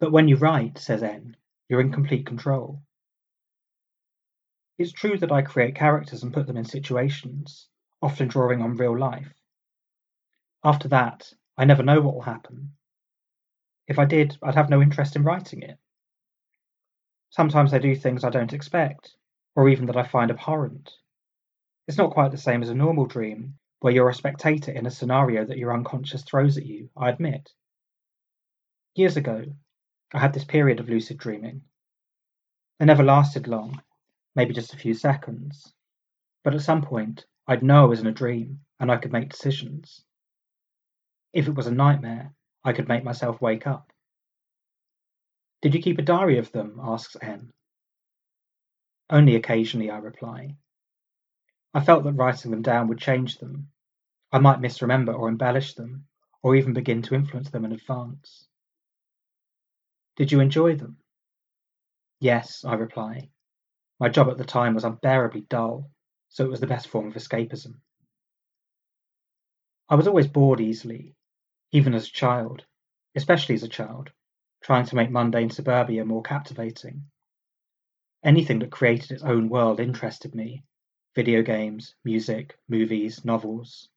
But 0.00 0.12
when 0.12 0.28
you 0.28 0.36
write, 0.36 0.78
says 0.78 1.02
N, 1.02 1.36
you're 1.68 1.80
in 1.80 1.92
complete 1.92 2.26
control. 2.26 2.82
It's 4.76 4.92
true 4.92 5.16
that 5.18 5.30
I 5.30 5.42
create 5.42 5.76
characters 5.76 6.22
and 6.22 6.32
put 6.32 6.46
them 6.46 6.56
in 6.56 6.64
situations, 6.64 7.68
often 8.02 8.26
drawing 8.26 8.60
on 8.60 8.76
real 8.76 8.98
life. 8.98 9.32
After 10.64 10.88
that, 10.88 11.32
I 11.56 11.64
never 11.64 11.82
know 11.82 12.00
what 12.00 12.14
will 12.14 12.22
happen. 12.22 12.72
If 13.86 13.98
I 13.98 14.04
did, 14.04 14.36
I'd 14.42 14.56
have 14.56 14.70
no 14.70 14.82
interest 14.82 15.14
in 15.14 15.22
writing 15.22 15.62
it. 15.62 15.78
Sometimes 17.30 17.74
I 17.74 17.78
do 17.78 17.94
things 17.94 18.24
I 18.24 18.30
don't 18.30 18.52
expect, 18.52 19.14
or 19.54 19.68
even 19.68 19.86
that 19.86 19.96
I 19.96 20.04
find 20.04 20.30
abhorrent. 20.30 20.90
It's 21.86 21.98
not 21.98 22.12
quite 22.12 22.30
the 22.30 22.38
same 22.38 22.62
as 22.62 22.70
a 22.70 22.74
normal 22.74 23.06
dream, 23.06 23.58
where 23.84 23.92
you're 23.92 24.08
a 24.08 24.14
spectator 24.14 24.72
in 24.72 24.86
a 24.86 24.90
scenario 24.90 25.44
that 25.44 25.58
your 25.58 25.70
unconscious 25.70 26.22
throws 26.22 26.56
at 26.56 26.64
you, 26.64 26.88
I 26.96 27.10
admit. 27.10 27.50
Years 28.94 29.18
ago, 29.18 29.44
I 30.14 30.18
had 30.18 30.32
this 30.32 30.46
period 30.46 30.80
of 30.80 30.88
lucid 30.88 31.18
dreaming. 31.18 31.60
It 32.80 32.86
never 32.86 33.02
lasted 33.02 33.46
long, 33.46 33.82
maybe 34.34 34.54
just 34.54 34.72
a 34.72 34.78
few 34.78 34.94
seconds, 34.94 35.74
but 36.44 36.54
at 36.54 36.62
some 36.62 36.80
point 36.80 37.26
I'd 37.46 37.62
know 37.62 37.82
I 37.82 37.88
was 37.88 38.00
in 38.00 38.06
a 38.06 38.12
dream 38.12 38.60
and 38.80 38.90
I 38.90 38.96
could 38.96 39.12
make 39.12 39.28
decisions. 39.28 40.02
If 41.34 41.46
it 41.46 41.54
was 41.54 41.66
a 41.66 41.70
nightmare, 41.70 42.32
I 42.64 42.72
could 42.72 42.88
make 42.88 43.04
myself 43.04 43.42
wake 43.42 43.66
up. 43.66 43.92
Did 45.60 45.74
you 45.74 45.82
keep 45.82 45.98
a 45.98 46.02
diary 46.02 46.38
of 46.38 46.50
them? 46.52 46.80
asks 46.82 47.18
N. 47.20 47.52
Only 49.10 49.36
occasionally, 49.36 49.90
I 49.90 49.98
reply. 49.98 50.56
I 51.74 51.84
felt 51.84 52.04
that 52.04 52.12
writing 52.12 52.50
them 52.50 52.62
down 52.62 52.88
would 52.88 52.98
change 52.98 53.36
them. 53.36 53.68
I 54.34 54.40
might 54.40 54.60
misremember 54.60 55.12
or 55.12 55.28
embellish 55.28 55.74
them, 55.74 56.08
or 56.42 56.56
even 56.56 56.72
begin 56.72 57.02
to 57.02 57.14
influence 57.14 57.50
them 57.50 57.64
in 57.64 57.70
advance. 57.70 58.48
Did 60.16 60.32
you 60.32 60.40
enjoy 60.40 60.74
them? 60.74 60.96
Yes, 62.18 62.64
I 62.64 62.74
reply. 62.74 63.30
My 64.00 64.08
job 64.08 64.28
at 64.28 64.36
the 64.36 64.44
time 64.44 64.74
was 64.74 64.82
unbearably 64.82 65.42
dull, 65.42 65.88
so 66.30 66.44
it 66.44 66.50
was 66.50 66.58
the 66.58 66.66
best 66.66 66.88
form 66.88 67.06
of 67.06 67.14
escapism. 67.14 67.76
I 69.88 69.94
was 69.94 70.08
always 70.08 70.26
bored 70.26 70.60
easily, 70.60 71.14
even 71.70 71.94
as 71.94 72.08
a 72.08 72.12
child, 72.12 72.66
especially 73.14 73.54
as 73.54 73.62
a 73.62 73.68
child, 73.68 74.10
trying 74.64 74.86
to 74.86 74.96
make 74.96 75.12
mundane 75.12 75.50
suburbia 75.50 76.04
more 76.04 76.22
captivating. 76.22 77.08
Anything 78.24 78.58
that 78.58 78.72
created 78.72 79.12
its 79.12 79.22
own 79.22 79.48
world 79.48 79.78
interested 79.78 80.34
me 80.34 80.64
video 81.14 81.42
games, 81.42 81.94
music, 82.02 82.58
movies, 82.66 83.24
novels. 83.24 83.90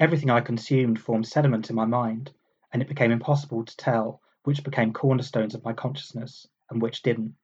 Everything 0.00 0.30
I 0.30 0.40
consumed 0.40 1.00
formed 1.00 1.26
sediment 1.26 1.70
in 1.70 1.76
my 1.76 1.84
mind, 1.84 2.32
and 2.72 2.80
it 2.80 2.88
became 2.88 3.10
impossible 3.10 3.64
to 3.64 3.76
tell 3.76 4.22
which 4.44 4.62
became 4.62 4.92
cornerstones 4.92 5.54
of 5.54 5.64
my 5.64 5.72
consciousness 5.72 6.46
and 6.70 6.80
which 6.80 7.02
didn't. 7.02 7.34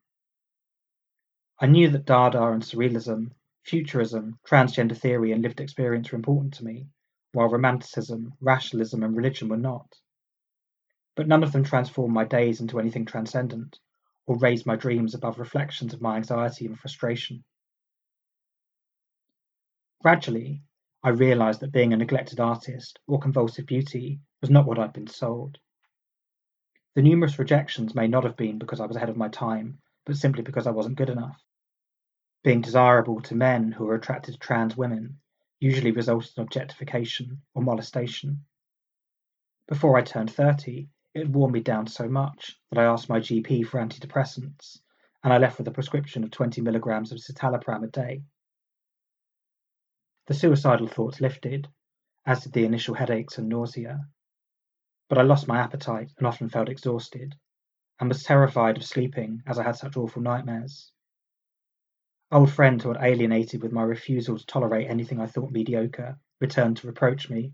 I 1.61 1.66
knew 1.66 1.88
that 1.90 2.04
Dada 2.04 2.42
and 2.52 2.62
Surrealism, 2.62 3.32
Futurism, 3.62 4.38
transgender 4.46 4.96
theory, 4.96 5.32
and 5.32 5.42
lived 5.42 5.61
experience 5.61 6.12
were 6.12 6.16
important 6.16 6.54
to 6.54 6.64
me, 6.64 6.87
while 7.32 7.49
Romanticism, 7.49 8.34
Rationalism, 8.40 9.02
and 9.02 9.16
religion 9.16 9.49
were 9.49 9.56
not. 9.56 10.00
But 11.16 11.26
none 11.26 11.42
of 11.42 11.52
them 11.52 11.64
transformed 11.64 12.14
my 12.14 12.25
days 12.25 12.61
into 12.61 12.78
anything 12.78 13.04
transcendent, 13.04 13.80
or 14.26 14.38
raised 14.38 14.66
my 14.66 14.76
dreams 14.76 15.14
above 15.14 15.38
reflections 15.38 15.94
of 15.94 16.02
my 16.02 16.16
anxiety 16.16 16.66
and 16.66 16.78
frustration. 16.78 17.42
Gradually, 20.02 20.62
I 21.04 21.11
realised 21.11 21.61
that 21.61 21.70
being 21.70 21.92
a 21.92 21.99
neglected 21.99 22.40
artist 22.40 22.99
or 23.06 23.18
convulsive 23.18 23.66
beauty 23.66 24.20
was 24.40 24.49
not 24.49 24.64
what 24.64 24.78
I'd 24.78 24.94
been 24.94 25.06
sold. 25.06 25.58
The 26.94 27.02
numerous 27.02 27.38
rejections 27.38 27.94
may 27.94 28.08
not 28.08 28.25
have 28.25 28.38
been 28.38 28.58
because 28.58 28.80
I 28.80 28.87
was 28.87 28.96
ahead 28.96 29.11
of 29.11 29.16
my 29.18 29.28
time, 29.28 29.82
but 30.06 30.16
simply 30.16 30.42
because 30.42 30.66
I 30.66 30.70
wasn't 30.70 30.96
good 30.96 31.11
enough. 31.11 31.44
Being 32.42 32.62
desirable 32.62 33.20
to 33.20 33.34
men 33.34 33.70
who 33.70 33.84
were 33.84 33.96
attracted 33.96 34.32
to 34.32 34.38
trans 34.38 34.78
women 34.78 35.20
usually 35.61 35.90
resulted 35.90 36.38
in 36.38 36.42
objectification 36.44 37.42
or 37.52 37.62
molestation. 37.62 38.46
Before 39.68 39.99
I 39.99 40.02
turned 40.02 40.30
30, 40.30 40.88
it 41.12 41.28
worn 41.28 41.52
me 41.52 41.61
down 41.61 41.87
so 41.87 42.08
much 42.08 42.58
that 42.70 42.80
I 42.80 42.84
asked 42.84 43.11
my 43.11 43.20
GP 43.20 43.66
for 43.66 43.78
antidepressants, 43.78 44.80
and 45.23 45.34
I 45.34 45.37
left 45.37 45.58
with 45.58 45.68
a 45.68 45.70
prescription 45.70 46.25
of 46.25 46.30
20 46.30 46.62
milligrams 46.62 47.12
of 47.12 47.18
citalopram 47.18 47.84
a 47.84 47.88
day. 47.88 48.23
The 50.26 50.35
suicidal 50.35 50.89
thoughts 50.89 51.21
lifted, 51.21 51.69
as 52.25 52.45
did 52.45 52.52
the 52.54 52.65
initial 52.65 52.95
headaches 52.95 53.37
and 53.37 53.49
nausea. 53.49 54.08
But 55.08 55.19
I 55.19 55.23
lost 55.23 55.47
my 55.47 55.58
appetite 55.58 56.13
and 56.17 56.26
often 56.26 56.49
felt 56.49 56.71
exhausted, 56.71 57.34
and 58.00 58.08
was 58.08 58.23
terrified 58.23 58.78
of 58.78 58.84
sleeping 58.84 59.43
as 59.47 59.58
I 59.58 59.65
had 59.65 59.76
such 59.76 59.99
awful 59.99 60.23
nightmares. 60.23 60.91
Old 62.32 62.50
friends 62.50 62.82
who 62.82 62.93
had 62.93 63.02
alienated 63.04 63.63
with 63.63 63.71
my 63.71 63.82
refusal 63.82 64.39
to 64.39 64.47
tolerate 64.47 64.89
anything 64.89 65.21
I 65.21 65.26
thought 65.26 65.52
mediocre 65.52 66.19
returned 66.41 66.78
to 66.78 66.87
reproach 66.87 67.28
me. 67.28 67.52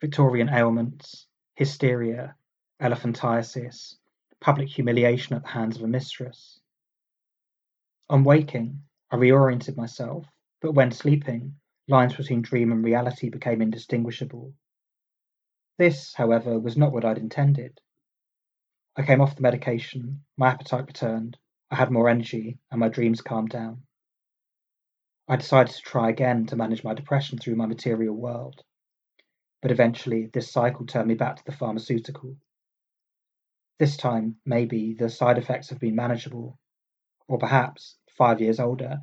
Victorian 0.00 0.48
ailments, 0.48 1.28
hysteria, 1.54 2.34
elephantiasis, 2.80 3.94
public 4.40 4.68
humiliation 4.68 5.36
at 5.36 5.42
the 5.42 5.48
hands 5.50 5.76
of 5.76 5.82
a 5.82 5.86
mistress. 5.86 6.60
On 8.08 8.24
waking, 8.24 8.82
I 9.10 9.16
reoriented 9.16 9.76
myself, 9.76 10.26
but 10.60 10.72
when 10.72 10.90
sleeping, 10.90 11.59
lines 11.90 12.14
between 12.14 12.42
dream 12.42 12.72
and 12.72 12.84
reality 12.84 13.28
became 13.28 13.60
indistinguishable. 13.60 14.54
This, 15.76 16.14
however, 16.14 16.58
was 16.58 16.76
not 16.76 16.92
what 16.92 17.04
I'd 17.04 17.18
intended. 17.18 17.80
I 18.96 19.02
came 19.02 19.20
off 19.20 19.36
the 19.36 19.42
medication, 19.42 20.24
my 20.36 20.48
appetite 20.48 20.86
returned, 20.86 21.36
I 21.70 21.76
had 21.76 21.90
more 21.90 22.08
energy, 22.08 22.58
and 22.70 22.80
my 22.80 22.88
dreams 22.88 23.20
calmed 23.20 23.50
down. 23.50 23.82
I 25.28 25.36
decided 25.36 25.72
to 25.74 25.82
try 25.82 26.10
again 26.10 26.46
to 26.46 26.56
manage 26.56 26.82
my 26.82 26.94
depression 26.94 27.38
through 27.38 27.56
my 27.56 27.66
material 27.66 28.14
world. 28.14 28.62
But 29.62 29.70
eventually, 29.70 30.26
this 30.32 30.50
cycle 30.50 30.86
turned 30.86 31.08
me 31.08 31.14
back 31.14 31.36
to 31.36 31.44
the 31.44 31.52
pharmaceutical. 31.52 32.36
This 33.78 33.96
time, 33.96 34.36
maybe, 34.44 34.94
the 34.94 35.08
side 35.08 35.38
effects 35.38 35.70
have 35.70 35.78
been 35.78 35.94
manageable, 35.94 36.58
or 37.28 37.38
perhaps, 37.38 37.96
five 38.08 38.40
years 38.40 38.58
older, 38.58 38.98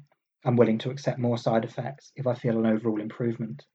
I'm 0.45 0.55
willing 0.55 0.77
to 0.79 0.91
accept 0.91 1.19
more 1.19 1.37
side 1.37 1.65
effects 1.65 2.11
if 2.15 2.27
I 2.27 2.33
feel 2.33 2.57
an 2.57 2.65
overall 2.65 3.01
improvement. 3.01 3.65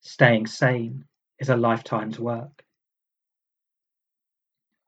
Staying 0.00 0.46
sane 0.46 1.04
is 1.38 1.48
a 1.48 1.56
lifetime's 1.56 2.18
work. 2.18 2.64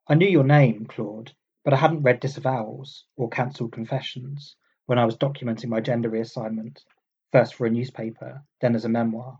I 0.06 0.14
knew 0.14 0.28
your 0.28 0.44
name, 0.44 0.86
Claude, 0.86 1.32
but 1.64 1.72
I 1.72 1.76
hadn't 1.76 2.02
read 2.02 2.20
disavowals 2.20 3.04
or 3.16 3.28
cancelled 3.28 3.72
confessions 3.72 4.56
when 4.86 4.98
I 4.98 5.04
was 5.04 5.16
documenting 5.16 5.68
my 5.68 5.80
gender 5.80 6.10
reassignment, 6.10 6.84
first 7.32 7.54
for 7.54 7.66
a 7.66 7.70
newspaper, 7.70 8.42
then 8.60 8.74
as 8.74 8.84
a 8.84 8.88
memoir. 8.88 9.38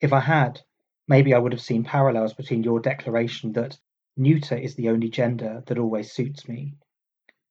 If 0.00 0.12
I 0.12 0.20
had, 0.20 0.60
maybe 1.08 1.34
I 1.34 1.38
would 1.38 1.52
have 1.52 1.60
seen 1.60 1.84
parallels 1.84 2.32
between 2.32 2.62
your 2.62 2.80
declaration 2.80 3.52
that 3.54 3.78
neuter 4.16 4.56
is 4.56 4.74
the 4.74 4.88
only 4.88 5.08
gender 5.08 5.62
that 5.66 5.78
always 5.78 6.12
suits 6.12 6.48
me 6.48 6.74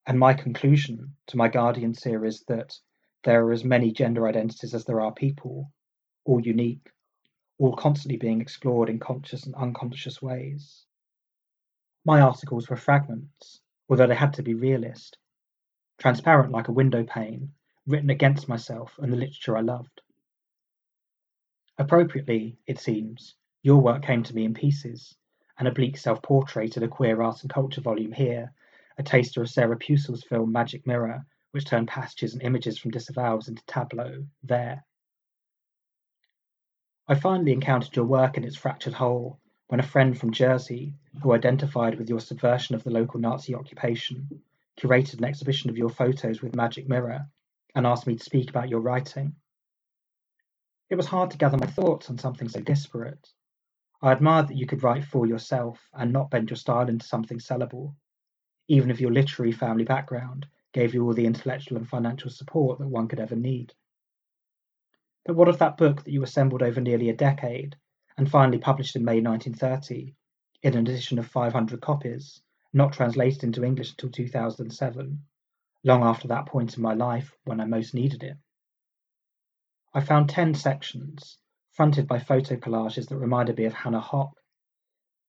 and 0.08 0.18
my 0.18 0.34
conclusion 0.34 1.16
to 1.28 1.38
my 1.38 1.48
Guardian 1.48 1.94
series 1.94 2.44
that 2.48 2.78
there 3.24 3.46
are 3.46 3.52
as 3.52 3.64
many 3.64 3.92
gender 3.92 4.28
identities 4.28 4.74
as 4.74 4.86
there 4.86 5.02
are 5.02 5.14
people, 5.14 5.72
all 6.26 6.40
unique, 6.40 6.90
all 7.58 7.76
constantly 7.76 8.18
being 8.18 8.42
explored 8.42 8.90
in 8.90 9.00
conscious 9.00 9.46
and 9.46 9.54
unconscious 9.56 10.22
ways. 10.22 10.86
My 12.06 12.22
articles 12.22 12.70
were 12.70 12.78
fragments, 12.78 13.62
although 13.90 14.08
they 14.08 14.16
had 14.16 14.34
to 14.34 14.44
be 14.44 14.54
realist, 14.54 15.18
transparent 15.98 16.52
like 16.52 16.70
a 16.70 16.74
window 16.74 17.04
pane, 17.04 17.54
written 17.86 18.10
against 18.10 18.48
myself 18.48 18.98
and 19.00 19.12
the 19.12 19.18
literature 19.18 19.58
I 19.58 19.62
loved. 19.62 20.02
Appropriately, 21.78 22.58
it 22.68 22.80
seems, 22.80 23.36
your 23.64 23.82
work 23.82 24.04
came 24.04 24.24
to 24.24 24.34
me 24.34 24.46
in 24.46 24.54
pieces, 24.54 25.16
an 25.58 25.68
oblique 25.68 25.98
self 25.98 26.22
portrait 26.22 26.78
in 26.78 26.84
a 26.84 26.88
queer 26.88 27.22
art 27.22 27.42
and 27.42 27.52
culture 27.52 27.82
volume 27.82 28.14
here, 28.14 28.54
a 29.00 29.04
taster 29.04 29.42
of 29.42 29.50
Sarah 29.50 29.78
Pucill's 29.78 30.24
film 30.26 30.52
Magic 30.52 30.86
Mirror, 30.86 31.26
which 31.52 31.64
turned 31.64 31.88
passages 31.88 32.34
and 32.34 32.44
images 32.44 32.78
from 32.78 32.92
disavowals 32.92 33.48
into 33.48 33.66
tableau, 33.66 34.26
there. 34.44 34.84
I 37.08 37.16
finally 37.16 37.54
encountered 37.54 37.96
your 37.96 38.06
work 38.06 38.36
in 38.36 38.44
its 38.44 38.58
fractured 38.58 38.94
whole 38.94 39.40
when 39.70 39.80
a 39.80 39.84
friend 39.84 40.20
from 40.20 40.32
Jersey, 40.32 40.96
who 41.24 41.32
identified 41.32 41.98
with 41.98 42.10
your 42.10 42.20
subversion 42.20 42.76
of 42.76 42.84
the 42.84 42.90
local 42.90 43.22
Nazi 43.22 43.56
occupation, 43.56 44.28
curated 44.78 45.20
an 45.20 45.26
exhibition 45.26 45.70
of 45.70 45.78
your 45.78 45.90
photos 45.90 46.42
with 46.42 46.56
Magic 46.56 46.90
Mirror 46.90 47.26
and 47.76 47.88
asked 47.88 48.06
me 48.06 48.18
to 48.18 48.24
speak 48.24 48.50
about 48.50 48.68
your 48.68 48.82
writing. 48.82 49.34
It 50.90 50.96
was 50.96 51.06
hard 51.06 51.32
to 51.32 51.38
gather 51.38 51.58
my 51.58 51.68
thoughts 51.68 52.10
on 52.10 52.18
something 52.18 52.50
so 52.50 52.60
disparate. 52.60 53.30
I 54.02 54.12
admired 54.12 54.50
that 54.50 54.58
you 54.58 54.68
could 54.68 54.84
write 54.84 55.06
for 55.06 55.26
yourself 55.26 55.80
and 55.94 56.12
not 56.12 56.32
bend 56.32 56.50
your 56.50 56.58
style 56.58 56.90
into 56.90 57.06
something 57.06 57.38
sellable, 57.40 57.96
even 58.70 58.92
if 58.92 59.02
your 59.02 59.12
literary 59.12 59.52
family 59.52 59.84
background 59.84 60.46
gave 60.74 60.94
you 60.94 61.04
all 61.04 61.14
the 61.14 61.26
intellectual 61.26 61.78
and 61.78 61.90
financial 61.90 62.30
support 62.30 62.78
that 62.78 62.88
one 62.88 63.08
could 63.08 63.20
ever 63.20 63.36
need. 63.36 63.74
But 65.26 65.36
what 65.36 65.50
of 65.50 65.58
that 65.58 65.76
book 65.76 66.04
that 66.04 66.12
you 66.12 66.22
assembled 66.24 66.62
over 66.62 66.80
nearly 66.80 67.10
a 67.10 67.16
decade 67.16 67.76
and 68.16 68.30
finally 68.30 68.60
published 68.60 68.96
in 68.96 69.04
May 69.04 69.22
1930 69.22 70.16
in 70.62 70.74
an 70.76 70.88
edition 70.88 71.18
of 71.18 71.26
500 71.26 71.82
copies, 71.82 72.42
not 72.72 72.94
translated 72.94 73.44
into 73.44 73.64
English 73.64 73.90
until 73.90 74.12
2007, 74.12 75.26
long 75.84 76.04
after 76.04 76.28
that 76.28 76.46
point 76.46 76.78
in 76.78 76.84
my 76.84 76.94
life 76.94 77.34
when 77.46 77.60
I 77.60 77.66
most 77.66 77.96
needed 77.96 78.22
it? 78.22 78.38
I 79.96 80.02
found 80.02 80.30
10 80.30 80.54
sections, 80.54 81.40
fronted 81.72 82.08
by 82.08 82.20
photo 82.20 82.56
collages 82.56 83.08
that 83.08 83.18
reminded 83.18 83.58
me 83.58 83.66
of 83.66 83.74
Hannah 83.74 84.02
Höch, 84.02 84.32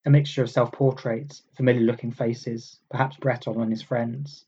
a 0.07 0.11
mixture 0.11 0.43
of 0.43 0.51
self 0.51 0.73
portraits, 0.73 1.43
familiar 1.55 1.83
looking 1.83 2.11
faces, 2.11 2.81
perhaps 2.91 3.17
Breton 3.19 3.61
and 3.61 3.71
his 3.71 3.83
friends, 3.83 4.47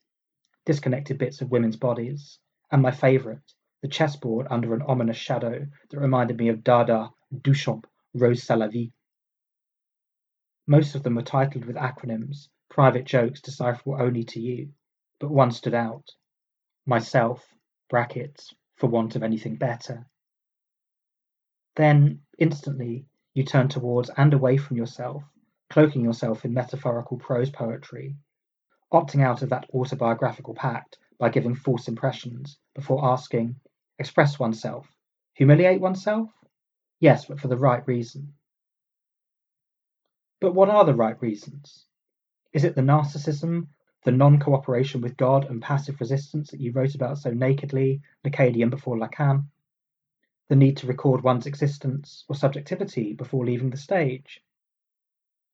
disconnected 0.64 1.18
bits 1.18 1.40
of 1.40 1.50
women's 1.50 1.76
bodies, 1.76 2.38
and 2.70 2.80
my 2.80 2.90
favourite, 2.90 3.52
the 3.82 3.88
chessboard 3.88 4.46
under 4.50 4.74
an 4.74 4.82
ominous 4.82 5.16
shadow 5.16 5.66
that 5.90 6.00
reminded 6.00 6.38
me 6.38 6.48
of 6.48 6.64
Dada, 6.64 7.10
Duchamp, 7.34 7.84
Rrose 8.16 8.44
Sélavy. 8.44 8.92
Most 10.66 10.94
of 10.94 11.02
them 11.02 11.16
were 11.16 11.22
titled 11.22 11.64
with 11.66 11.76
acronyms, 11.76 12.48
private 12.70 13.04
jokes 13.04 13.40
decipherable 13.42 14.00
only 14.00 14.24
to 14.24 14.40
you, 14.40 14.72
but 15.18 15.30
one 15.30 15.50
stood 15.50 15.74
out. 15.74 16.08
Myself, 16.86 17.46
brackets, 17.90 18.54
for 18.76 18.86
want 18.86 19.16
of 19.16 19.22
anything 19.22 19.56
better. 19.56 20.06
Then, 21.76 22.22
instantly, 22.38 23.06
you 23.34 23.44
turn 23.44 23.68
towards 23.68 24.10
and 24.16 24.32
away 24.32 24.56
from 24.56 24.76
yourself, 24.76 25.22
cloaking 25.72 26.04
yourself 26.04 26.44
in 26.44 26.52
metaphorical 26.52 27.16
prose 27.16 27.48
poetry, 27.48 28.14
opting 28.92 29.22
out 29.22 29.40
of 29.40 29.48
that 29.48 29.66
autobiographical 29.72 30.52
pact 30.52 30.98
by 31.18 31.30
giving 31.30 31.54
false 31.54 31.88
impressions 31.88 32.58
before 32.74 33.02
asking, 33.02 33.56
express 33.98 34.38
oneself, 34.38 34.86
humiliate 35.32 35.80
oneself? 35.80 36.28
Yes, 37.00 37.24
but 37.24 37.40
for 37.40 37.48
the 37.48 37.56
right 37.56 37.82
reason. 37.88 38.34
But 40.42 40.54
what 40.54 40.68
are 40.68 40.84
the 40.84 40.94
right 40.94 41.16
reasons? 41.22 41.86
Is 42.52 42.64
it 42.64 42.74
the 42.74 42.82
narcissism, 42.82 43.68
the 44.04 44.12
non 44.12 44.38
cooperation 44.38 45.00
with 45.00 45.16
God 45.16 45.46
and 45.46 45.62
passive 45.62 46.00
resistance 46.00 46.50
that 46.50 46.60
you 46.60 46.72
wrote 46.72 46.94
about 46.94 47.16
so 47.16 47.30
nakedly, 47.30 48.02
Lacanian 48.26 48.68
before 48.68 48.98
Lacan? 48.98 49.46
The 50.50 50.56
need 50.56 50.76
to 50.78 50.86
record 50.86 51.22
one's 51.22 51.46
existence 51.46 52.26
or 52.28 52.34
subjectivity 52.34 53.14
before 53.14 53.46
leaving 53.46 53.70
the 53.70 53.78
stage? 53.78 54.42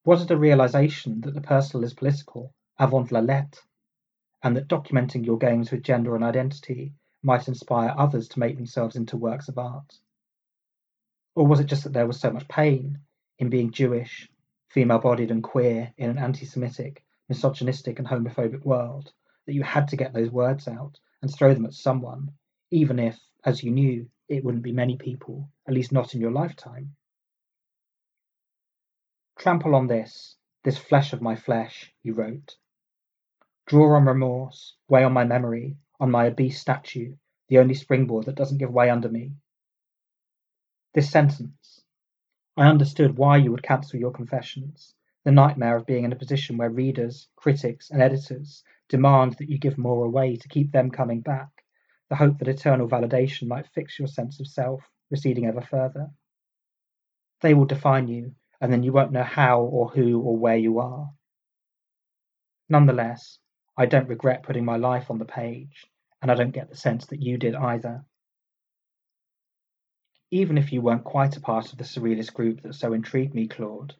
Was 0.09 0.23
it 0.23 0.31
a 0.31 0.39
realization 0.39 1.21
that 1.21 1.35
the 1.35 1.43
personal 1.43 1.85
is 1.85 1.93
political, 1.93 2.55
avant 2.79 3.13
la 3.13 3.21
lettre, 3.21 3.61
and 4.43 4.57
that 4.57 4.67
documenting 4.67 5.27
your 5.27 5.37
games 5.37 5.71
with 5.71 5.83
gender 5.83 6.15
and 6.15 6.25
identity 6.25 6.95
might 7.23 7.47
inspire 7.47 7.95
others 7.95 8.27
to 8.29 8.39
make 8.39 8.57
themselves 8.57 8.97
into 8.97 9.19
works 9.19 9.51
of 9.51 9.59
art? 9.59 9.99
Or 11.35 11.47
was 11.47 11.61
it 11.61 11.67
just 11.67 11.85
that 11.85 11.93
there 11.93 12.07
was 12.07 12.19
so 12.19 12.31
much 12.31 12.49
pain 12.49 13.01
in 13.39 13.51
being 13.51 13.71
Jewish, 13.71 14.31
female 14.71 14.99
bodied, 14.99 15.31
and 15.31 15.43
queer 15.43 15.93
in 15.99 16.09
an 16.09 16.17
anti 16.17 16.47
Semitic, 16.47 17.05
misogynistic, 17.29 17.99
and 17.99 18.09
homophobic 18.09 18.65
world 18.65 19.13
that 19.45 19.53
you 19.53 19.63
had 19.63 19.89
to 19.89 19.97
get 19.99 20.15
those 20.15 20.31
words 20.31 20.69
out 20.69 20.99
and 21.21 21.31
throw 21.31 21.53
them 21.53 21.67
at 21.67 21.75
someone, 21.75 22.33
even 22.71 22.99
if, 22.99 23.21
as 23.45 23.63
you 23.63 23.71
knew, 23.71 24.09
it 24.27 24.43
wouldn't 24.43 24.65
be 24.65 24.73
many 24.73 24.97
people, 24.97 25.51
at 25.67 25.75
least 25.75 25.93
not 25.93 26.15
in 26.15 26.23
your 26.23 26.33
lifetime? 26.33 26.97
Trample 29.39 29.77
on 29.77 29.87
this, 29.87 30.35
this 30.65 30.77
flesh 30.77 31.13
of 31.13 31.23
my 31.23 31.37
flesh, 31.37 31.93
you 32.03 32.13
wrote. 32.13 32.57
Draw 33.67 33.95
on 33.95 34.07
remorse, 34.07 34.75
weigh 34.89 35.05
on 35.05 35.13
my 35.13 35.23
memory, 35.23 35.77
on 36.01 36.11
my 36.11 36.27
obese 36.27 36.61
statue, 36.61 37.15
the 37.47 37.59
only 37.59 37.75
springboard 37.75 38.27
that 38.27 38.35
doesn't 38.35 38.59
give 38.59 38.73
way 38.73 38.91
under 38.91 39.09
me. 39.09 39.37
This 40.93 41.09
sentence. 41.09 41.85
I 42.57 42.67
understood 42.67 43.17
why 43.17 43.37
you 43.37 43.53
would 43.53 43.63
cancel 43.63 44.01
your 44.01 44.11
confessions, 44.11 44.97
the 45.23 45.31
nightmare 45.31 45.77
of 45.77 45.87
being 45.87 46.03
in 46.03 46.13
a 46.13 46.17
position 46.17 46.57
where 46.57 46.71
readers, 46.71 47.29
critics, 47.37 47.91
and 47.91 48.03
editors 48.03 48.65
demand 48.89 49.35
that 49.35 49.49
you 49.49 49.57
give 49.57 49.79
more 49.79 50.05
away 50.05 50.35
to 50.35 50.49
keep 50.49 50.73
them 50.73 50.91
coming 50.91 51.21
back, 51.21 51.65
the 52.09 52.17
hope 52.17 52.39
that 52.39 52.49
eternal 52.49 52.89
validation 52.89 53.47
might 53.47 53.69
fix 53.69 54.01
your 54.01 54.09
sense 54.09 54.41
of 54.41 54.49
self, 54.49 54.83
receding 55.13 55.47
ever 55.47 55.61
further. 55.61 56.11
They 57.41 57.55
will 57.55 57.67
define 57.67 58.09
you, 58.09 58.35
and 58.61 58.73
then 58.73 58.83
you 58.83 58.93
won't 58.93 59.13
know 59.13 59.23
how 59.23 59.61
or 59.61 59.89
who 59.91 60.21
or 60.21 60.37
where 60.37 60.57
you 60.57 60.81
are. 60.81 61.11
Nonetheless, 62.69 63.39
I 63.77 63.87
don't 63.87 64.09
regret 64.09 64.43
putting 64.43 64.65
my 64.65 64.77
life 64.77 65.11
on 65.11 65.19
the 65.19 65.25
page, 65.25 65.87
and 66.21 66.31
I 66.31 66.35
don't 66.35 66.51
get 66.51 66.69
the 66.69 66.77
sense 66.77 67.07
that 67.07 67.23
you 67.23 67.39
did 67.39 67.55
either. 67.55 68.05
Even 70.31 70.59
if 70.59 70.73
you 70.73 70.83
weren't 70.83 71.05
quite 71.05 71.37
a 71.37 71.41
part 71.41 71.73
of 71.73 71.79
the 71.79 71.85
surrealist 71.85 72.35
group 72.35 72.61
that 72.63 72.75
so 72.75 72.93
intrigued 72.93 73.35
me, 73.35 73.47
Claude, 73.47 73.95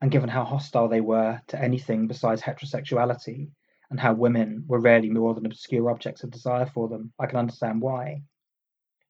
and 0.00 0.10
given 0.10 0.28
how 0.28 0.44
hostile 0.44 0.88
they 0.88 1.00
were 1.00 1.40
to 1.48 1.60
anything 1.60 2.08
besides 2.08 2.42
heterosexuality, 2.42 3.50
and 3.90 4.00
how 4.00 4.14
women 4.14 4.64
were 4.66 4.80
rarely 4.80 5.10
more 5.10 5.34
than 5.34 5.46
obscure 5.46 5.90
objects 5.90 6.24
of 6.24 6.30
desire 6.30 6.66
for 6.66 6.88
them, 6.88 7.12
I 7.18 7.26
can 7.26 7.38
understand 7.38 7.80
why. 7.80 8.22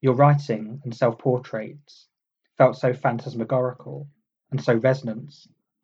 Your 0.01 0.15
writing 0.15 0.81
and 0.85 0.95
self 0.95 1.19
portraits 1.19 2.09
felt 2.57 2.77
so 2.77 2.93
phantasmagorical 2.93 4.09
and 4.51 4.63
so 4.63 4.75
resonant 4.75 5.35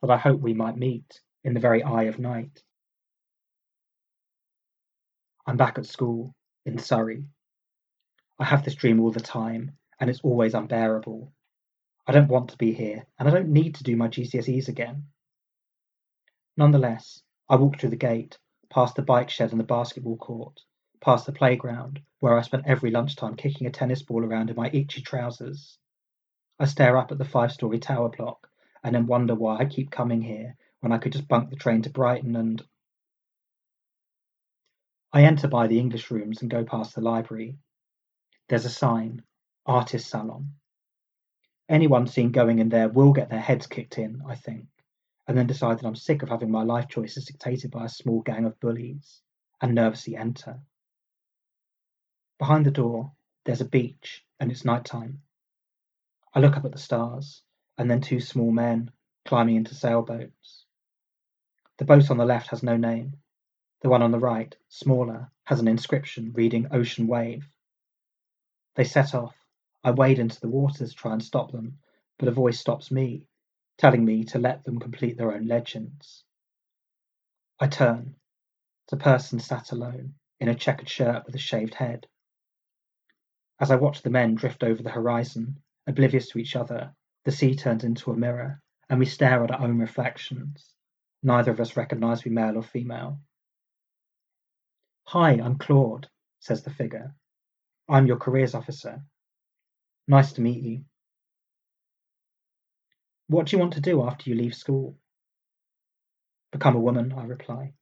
that 0.00 0.10
I 0.10 0.16
hope 0.16 0.40
we 0.40 0.54
might 0.54 0.76
meet 0.76 1.20
in 1.42 1.54
the 1.54 1.60
very 1.60 1.82
eye 1.82 2.04
of 2.04 2.18
night. 2.18 2.62
I'm 5.46 5.58
back 5.58 5.76
at 5.76 5.86
school 5.86 6.34
in 6.64 6.78
Surrey. 6.78 7.26
I 8.38 8.44
have 8.44 8.64
this 8.64 8.74
dream 8.74 9.00
all 9.00 9.10
the 9.10 9.20
time, 9.20 9.72
and 10.00 10.08
it's 10.08 10.22
always 10.22 10.54
unbearable. 10.54 11.32
I 12.06 12.12
don't 12.12 12.28
want 12.28 12.50
to 12.50 12.56
be 12.56 12.72
here, 12.72 13.04
and 13.18 13.28
I 13.28 13.30
don't 13.30 13.50
need 13.50 13.74
to 13.76 13.84
do 13.84 13.96
my 13.96 14.08
GCSEs 14.08 14.68
again. 14.68 15.04
Nonetheless, 16.56 17.22
I 17.48 17.56
walk 17.56 17.78
through 17.78 17.90
the 17.90 17.96
gate, 17.96 18.38
past 18.70 18.94
the 18.94 19.02
bike 19.02 19.28
shed 19.28 19.50
and 19.50 19.60
the 19.60 19.64
basketball 19.64 20.16
court, 20.16 20.58
past 21.00 21.26
the 21.26 21.32
playground, 21.32 22.00
where 22.20 22.38
I 22.38 22.42
spent 22.42 22.66
every 22.66 22.90
lunchtime 22.90 23.36
kicking 23.36 23.66
a 23.66 23.70
tennis 23.70 24.02
ball 24.02 24.24
around 24.24 24.48
in 24.48 24.56
my 24.56 24.70
itchy 24.72 25.02
trousers. 25.02 25.78
I 26.58 26.64
stare 26.64 26.96
up 26.96 27.12
at 27.12 27.18
the 27.18 27.24
five 27.24 27.52
story 27.52 27.78
tower 27.78 28.08
block 28.08 28.48
and 28.84 28.94
then 28.94 29.06
wonder 29.06 29.34
why 29.34 29.56
I 29.56 29.64
keep 29.64 29.90
coming 29.90 30.20
here 30.20 30.54
when 30.80 30.92
I 30.92 30.98
could 30.98 31.12
just 31.12 31.26
bunk 31.26 31.48
the 31.48 31.56
train 31.56 31.82
to 31.82 31.90
Brighton 31.90 32.36
and. 32.36 32.62
I 35.12 35.22
enter 35.22 35.48
by 35.48 35.68
the 35.68 35.78
English 35.78 36.10
rooms 36.10 36.42
and 36.42 36.50
go 36.50 36.64
past 36.64 36.94
the 36.94 37.00
library. 37.00 37.56
There's 38.48 38.66
a 38.66 38.70
sign 38.70 39.22
Artist 39.64 40.10
Salon. 40.10 40.50
Anyone 41.68 42.06
seen 42.06 42.30
going 42.30 42.58
in 42.58 42.68
there 42.68 42.90
will 42.90 43.12
get 43.12 43.30
their 43.30 43.40
heads 43.40 43.66
kicked 43.66 43.96
in, 43.96 44.22
I 44.28 44.34
think, 44.34 44.66
and 45.26 45.38
then 45.38 45.46
decide 45.46 45.78
that 45.78 45.86
I'm 45.86 45.96
sick 45.96 46.22
of 46.22 46.28
having 46.28 46.50
my 46.50 46.62
life 46.62 46.88
choices 46.88 47.24
dictated 47.24 47.70
by 47.70 47.86
a 47.86 47.88
small 47.88 48.20
gang 48.20 48.44
of 48.44 48.60
bullies, 48.60 49.22
and 49.62 49.74
nervously 49.74 50.16
enter. 50.16 50.60
Behind 52.38 52.66
the 52.66 52.70
door, 52.70 53.12
there's 53.46 53.62
a 53.62 53.64
beach, 53.64 54.26
and 54.40 54.50
it's 54.50 54.64
night 54.64 54.84
time. 54.84 55.22
I 56.34 56.40
look 56.40 56.56
up 56.56 56.66
at 56.66 56.72
the 56.72 56.78
stars 56.78 57.42
and 57.78 57.90
then 57.90 58.00
two 58.00 58.20
small 58.20 58.50
men 58.50 58.90
climbing 59.24 59.56
into 59.56 59.74
sailboats. 59.74 60.64
The 61.78 61.84
boat 61.84 62.10
on 62.10 62.18
the 62.18 62.24
left 62.24 62.48
has 62.48 62.62
no 62.62 62.76
name. 62.76 63.14
The 63.82 63.88
one 63.88 64.02
on 64.02 64.12
the 64.12 64.18
right, 64.18 64.54
smaller, 64.68 65.30
has 65.44 65.60
an 65.60 65.68
inscription 65.68 66.32
reading 66.34 66.68
Ocean 66.70 67.06
Wave. 67.06 67.48
They 68.76 68.84
set 68.84 69.14
off. 69.14 69.34
I 69.82 69.90
wade 69.90 70.18
into 70.18 70.40
the 70.40 70.48
water 70.48 70.86
to 70.86 70.94
try 70.94 71.12
and 71.12 71.22
stop 71.22 71.52
them, 71.52 71.78
but 72.18 72.28
a 72.28 72.32
voice 72.32 72.58
stops 72.58 72.90
me, 72.90 73.26
telling 73.76 74.04
me 74.04 74.24
to 74.24 74.38
let 74.38 74.64
them 74.64 74.78
complete 74.78 75.16
their 75.16 75.32
own 75.32 75.46
legends. 75.46 76.24
I 77.60 77.66
turn. 77.66 78.16
It's 78.84 78.92
a 78.92 78.96
person 78.96 79.40
sat 79.40 79.72
alone, 79.72 80.14
in 80.40 80.48
a 80.48 80.54
checkered 80.54 80.88
shirt 80.88 81.26
with 81.26 81.34
a 81.34 81.38
shaved 81.38 81.74
head. 81.74 82.06
As 83.60 83.70
I 83.70 83.76
watch 83.76 84.02
the 84.02 84.10
men 84.10 84.34
drift 84.34 84.62
over 84.62 84.82
the 84.82 84.90
horizon, 84.90 85.58
oblivious 85.86 86.28
to 86.30 86.38
each 86.38 86.56
other, 86.56 86.94
the 87.24 87.32
sea 87.32 87.54
turns 87.54 87.84
into 87.84 88.10
a 88.10 88.16
mirror, 88.16 88.60
and 88.88 88.98
we 88.98 89.06
stare 89.06 89.42
at 89.42 89.50
our 89.50 89.62
own 89.62 89.78
reflections. 89.78 90.74
Neither 91.22 91.52
of 91.52 91.60
us 91.60 91.76
recognize 91.76 92.24
we 92.24 92.30
male 92.30 92.58
or 92.58 92.62
female. 92.62 93.18
Hi, 95.06 95.32
I'm 95.32 95.56
Claude, 95.58 96.08
says 96.40 96.62
the 96.62 96.70
figure. 96.70 97.14
I'm 97.88 98.06
your 98.06 98.18
careers 98.18 98.54
officer. 98.54 99.02
Nice 100.06 100.32
to 100.34 100.42
meet 100.42 100.62
you. 100.62 100.84
What 103.28 103.46
do 103.46 103.56
you 103.56 103.60
want 103.60 103.74
to 103.74 103.80
do 103.80 104.02
after 104.06 104.28
you 104.28 104.36
leave 104.36 104.54
school? 104.54 104.96
Become 106.52 106.76
a 106.76 106.80
woman, 106.80 107.14
I 107.16 107.24
reply. 107.24 107.72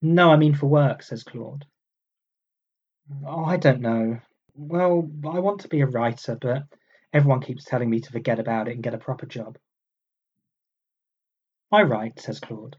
No, 0.00 0.30
I 0.30 0.36
mean 0.36 0.54
for 0.54 0.66
work, 0.66 1.02
says 1.02 1.24
Claude. 1.24 1.64
Oh, 3.26 3.44
I 3.44 3.56
don't 3.56 3.80
know. 3.80 4.18
Well, 4.54 5.08
I 5.24 5.40
want 5.40 5.60
to 5.62 5.68
be 5.68 5.80
a 5.80 5.86
writer, 5.86 6.36
but 6.40 6.64
Everyone 7.12 7.40
keeps 7.40 7.64
telling 7.64 7.90
me 7.90 8.00
to 8.00 8.10
forget 8.10 8.38
about 8.38 8.68
it 8.68 8.74
and 8.74 8.82
get 8.82 8.94
a 8.94 8.98
proper 8.98 9.26
job. 9.26 9.58
I 11.70 11.82
write, 11.82 12.20
says 12.20 12.40
Claude. 12.40 12.76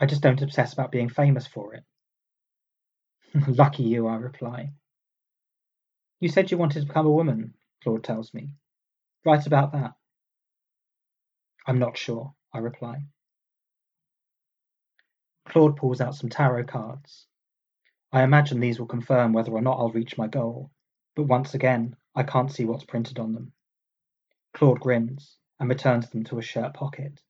I 0.00 0.06
just 0.06 0.22
don't 0.22 0.42
obsess 0.42 0.72
about 0.72 0.92
being 0.92 1.08
famous 1.08 1.46
for 1.46 1.74
it. 1.74 1.84
Lucky 3.48 3.84
you, 3.84 4.06
I 4.06 4.16
reply. 4.16 4.72
You 6.20 6.28
said 6.28 6.50
you 6.50 6.58
wanted 6.58 6.80
to 6.80 6.86
become 6.86 7.06
a 7.06 7.10
woman, 7.10 7.54
Claude 7.82 8.04
tells 8.04 8.32
me. 8.32 8.54
Write 9.24 9.46
about 9.46 9.72
that. 9.72 9.92
I'm 11.66 11.78
not 11.78 11.96
sure, 11.96 12.34
I 12.52 12.58
reply. 12.58 13.04
Claude 15.46 15.76
pulls 15.76 16.00
out 16.00 16.14
some 16.14 16.30
tarot 16.30 16.64
cards. 16.64 17.26
I 18.12 18.22
imagine 18.22 18.60
these 18.60 18.78
will 18.78 18.86
confirm 18.86 19.32
whether 19.32 19.52
or 19.52 19.60
not 19.60 19.78
I'll 19.78 19.90
reach 19.90 20.16
my 20.16 20.28
goal, 20.28 20.70
but 21.16 21.24
once 21.24 21.54
again, 21.54 21.96
I 22.16 22.22
can't 22.22 22.52
see 22.52 22.64
what's 22.64 22.84
printed 22.84 23.18
on 23.18 23.32
them. 23.32 23.52
Claude 24.52 24.80
grins. 24.80 25.36
and 25.58 25.68
returns 25.68 26.10
them 26.10 26.24
to 26.24 26.38
a 26.38 26.42
shirt 26.42 26.74
pocket. 26.74 27.20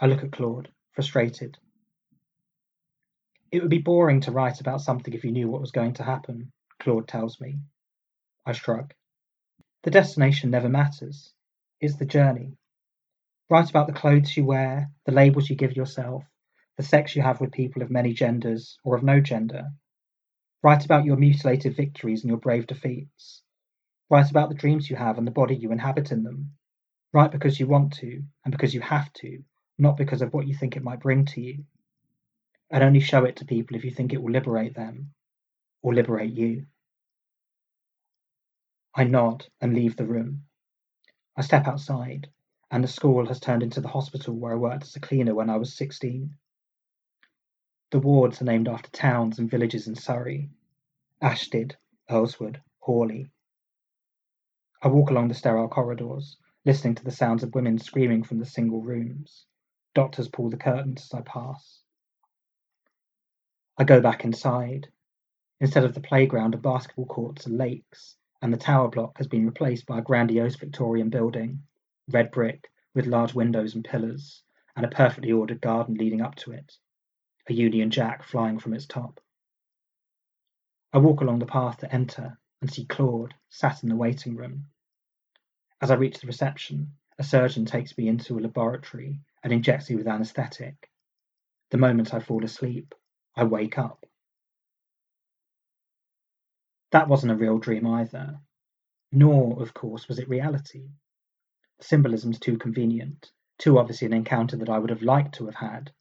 I 0.00 0.06
look 0.06 0.22
at 0.22 0.32
Claude, 0.32 0.70
frustrated. 0.92 1.58
It 3.50 3.60
would 3.60 3.70
be 3.70 3.78
boring 3.78 4.20
to 4.22 4.32
write 4.32 4.60
about 4.60 4.82
something 4.82 5.14
if 5.14 5.24
you 5.24 5.32
knew 5.32 5.48
what 5.48 5.60
was 5.60 5.72
going 5.72 5.94
to 5.94 6.04
happen, 6.04 6.52
Claude 6.78 7.08
tells 7.08 7.40
me. 7.40 7.58
I 8.46 8.52
shrug. 8.52 8.94
The 9.82 9.90
destination 9.90 10.50
never 10.50 10.68
matters. 10.68 11.32
It's 11.80 11.96
the 11.96 12.04
journey. 12.04 12.56
Write 13.50 13.70
about 13.70 13.86
the 13.86 13.92
clothes 13.92 14.36
you 14.36 14.44
wear, 14.44 14.90
the 15.06 15.12
labels 15.12 15.48
you 15.48 15.56
give 15.56 15.76
yourself, 15.76 16.24
the 16.76 16.82
sex 16.82 17.16
you 17.16 17.22
have 17.22 17.40
with 17.40 17.52
people 17.52 17.82
of 17.82 17.90
many 17.90 18.12
genders 18.12 18.78
or 18.84 18.94
of 18.94 19.02
no 19.02 19.20
gender. 19.20 19.70
Write 20.62 20.84
about 20.84 21.04
your 21.04 21.16
mutilated 21.16 21.74
victories 21.76 22.22
and 22.22 22.28
your 22.28 22.38
brave 22.38 22.66
defeats. 22.66 23.42
Write 24.10 24.30
about 24.30 24.48
the 24.48 24.54
dreams 24.54 24.88
you 24.88 24.96
have 24.96 25.18
and 25.18 25.26
the 25.26 25.32
body 25.32 25.54
you 25.54 25.72
inhabit 25.72 26.12
in 26.12 26.22
them. 26.22 26.52
Write 27.12 27.30
because 27.30 27.60
you 27.60 27.66
want 27.66 27.92
to 27.94 28.22
and 28.44 28.52
because 28.52 28.74
you 28.74 28.80
have 28.80 29.12
to, 29.14 29.42
not 29.78 29.96
because 29.96 30.22
of 30.22 30.32
what 30.32 30.46
you 30.46 30.54
think 30.54 30.76
it 30.76 30.82
might 30.82 31.00
bring 31.00 31.24
to 31.26 31.40
you. 31.40 31.64
And 32.70 32.82
only 32.82 33.00
show 33.00 33.24
it 33.24 33.36
to 33.36 33.44
people 33.44 33.76
if 33.76 33.84
you 33.84 33.90
think 33.90 34.12
it 34.12 34.22
will 34.22 34.32
liberate 34.32 34.74
them 34.74 35.12
or 35.82 35.94
liberate 35.94 36.32
you. 36.32 36.66
I 38.94 39.04
nod 39.04 39.46
and 39.60 39.74
leave 39.74 39.96
the 39.96 40.06
room. 40.06 40.44
I 41.36 41.42
step 41.42 41.66
outside, 41.66 42.28
and 42.70 42.82
the 42.82 42.88
school 42.88 43.26
has 43.26 43.40
turned 43.40 43.62
into 43.62 43.80
the 43.80 43.88
hospital 43.88 44.34
where 44.34 44.52
I 44.52 44.56
worked 44.56 44.82
as 44.82 44.96
a 44.96 45.00
cleaner 45.00 45.34
when 45.34 45.50
I 45.50 45.56
was 45.56 45.76
16. 45.76 46.34
The 47.90 48.00
wards 48.00 48.42
are 48.42 48.44
named 48.44 48.68
after 48.68 48.90
towns 48.90 49.38
and 49.38 49.50
villages 49.50 49.86
in 49.86 49.94
Surrey 49.94 50.50
Ashtead, 51.22 51.74
Earlswood, 52.10 52.60
Horley. 52.80 53.30
I 54.80 54.86
walk 54.86 55.10
along 55.10 55.26
the 55.26 55.34
sterile 55.34 55.68
corridors, 55.68 56.36
listening 56.64 56.94
to 56.94 57.04
the 57.04 57.10
sounds 57.10 57.42
of 57.42 57.52
women 57.52 57.78
screaming 57.78 58.22
from 58.22 58.38
the 58.38 58.46
single 58.46 58.80
rooms. 58.80 59.44
Doctors 59.92 60.28
pull 60.28 60.50
the 60.50 60.56
curtains 60.56 61.02
as 61.02 61.18
I 61.18 61.22
pass. 61.22 61.82
I 63.76 63.82
go 63.82 64.00
back 64.00 64.24
inside. 64.24 64.86
Instead 65.58 65.82
of 65.82 65.94
the 65.94 66.00
playground 66.00 66.54
are 66.54 66.58
basketball 66.58 67.06
courts 67.06 67.46
and 67.46 67.58
lakes, 67.58 68.16
and 68.40 68.52
the 68.52 68.56
tower 68.56 68.88
block 68.88 69.18
has 69.18 69.26
been 69.26 69.46
replaced 69.46 69.84
by 69.84 69.98
a 69.98 70.02
grandiose 70.02 70.54
Victorian 70.54 71.10
building, 71.10 71.64
red 72.08 72.30
brick, 72.30 72.70
with 72.94 73.06
large 73.06 73.34
windows 73.34 73.74
and 73.74 73.84
pillars, 73.84 74.44
and 74.76 74.86
a 74.86 74.90
perfectly 74.90 75.32
ordered 75.32 75.60
garden 75.60 75.96
leading 75.96 76.20
up 76.20 76.36
to 76.36 76.52
it, 76.52 76.78
a 77.48 77.52
Union 77.52 77.90
Jack 77.90 78.22
flying 78.22 78.60
from 78.60 78.74
its 78.74 78.86
top. 78.86 79.20
I 80.92 80.98
walk 80.98 81.20
along 81.20 81.40
the 81.40 81.46
path 81.46 81.78
to 81.78 81.92
enter 81.92 82.38
and 82.60 82.72
see 82.72 82.84
Claude 82.84 83.34
sat 83.48 83.82
in 83.82 83.88
the 83.88 83.96
waiting 83.96 84.36
room. 84.36 84.66
As 85.80 85.90
I 85.90 85.94
reach 85.94 86.18
the 86.20 86.26
reception, 86.26 86.92
a 87.18 87.24
surgeon 87.24 87.64
takes 87.64 87.96
me 87.96 88.08
into 88.08 88.38
a 88.38 88.40
laboratory 88.40 89.20
and 89.42 89.52
injects 89.52 89.90
me 89.90 89.96
with 89.96 90.08
anaesthetic. 90.08 90.90
The 91.70 91.78
moment 91.78 92.14
I 92.14 92.20
fall 92.20 92.44
asleep, 92.44 92.94
I 93.36 93.44
wake 93.44 93.78
up. 93.78 94.06
That 96.90 97.08
wasn't 97.08 97.32
a 97.32 97.36
real 97.36 97.58
dream 97.58 97.86
either. 97.86 98.40
Nor, 99.12 99.62
of 99.62 99.74
course, 99.74 100.08
was 100.08 100.18
it 100.18 100.28
reality. 100.28 100.88
Symbolism's 101.80 102.38
too 102.38 102.58
convenient, 102.58 103.30
too 103.58 103.78
obviously 103.78 104.06
an 104.06 104.12
encounter 104.12 104.56
that 104.56 104.68
I 104.68 104.78
would 104.78 104.90
have 104.90 105.02
liked 105.02 105.36
to 105.36 105.46
have 105.46 105.54
had, 105.54 105.92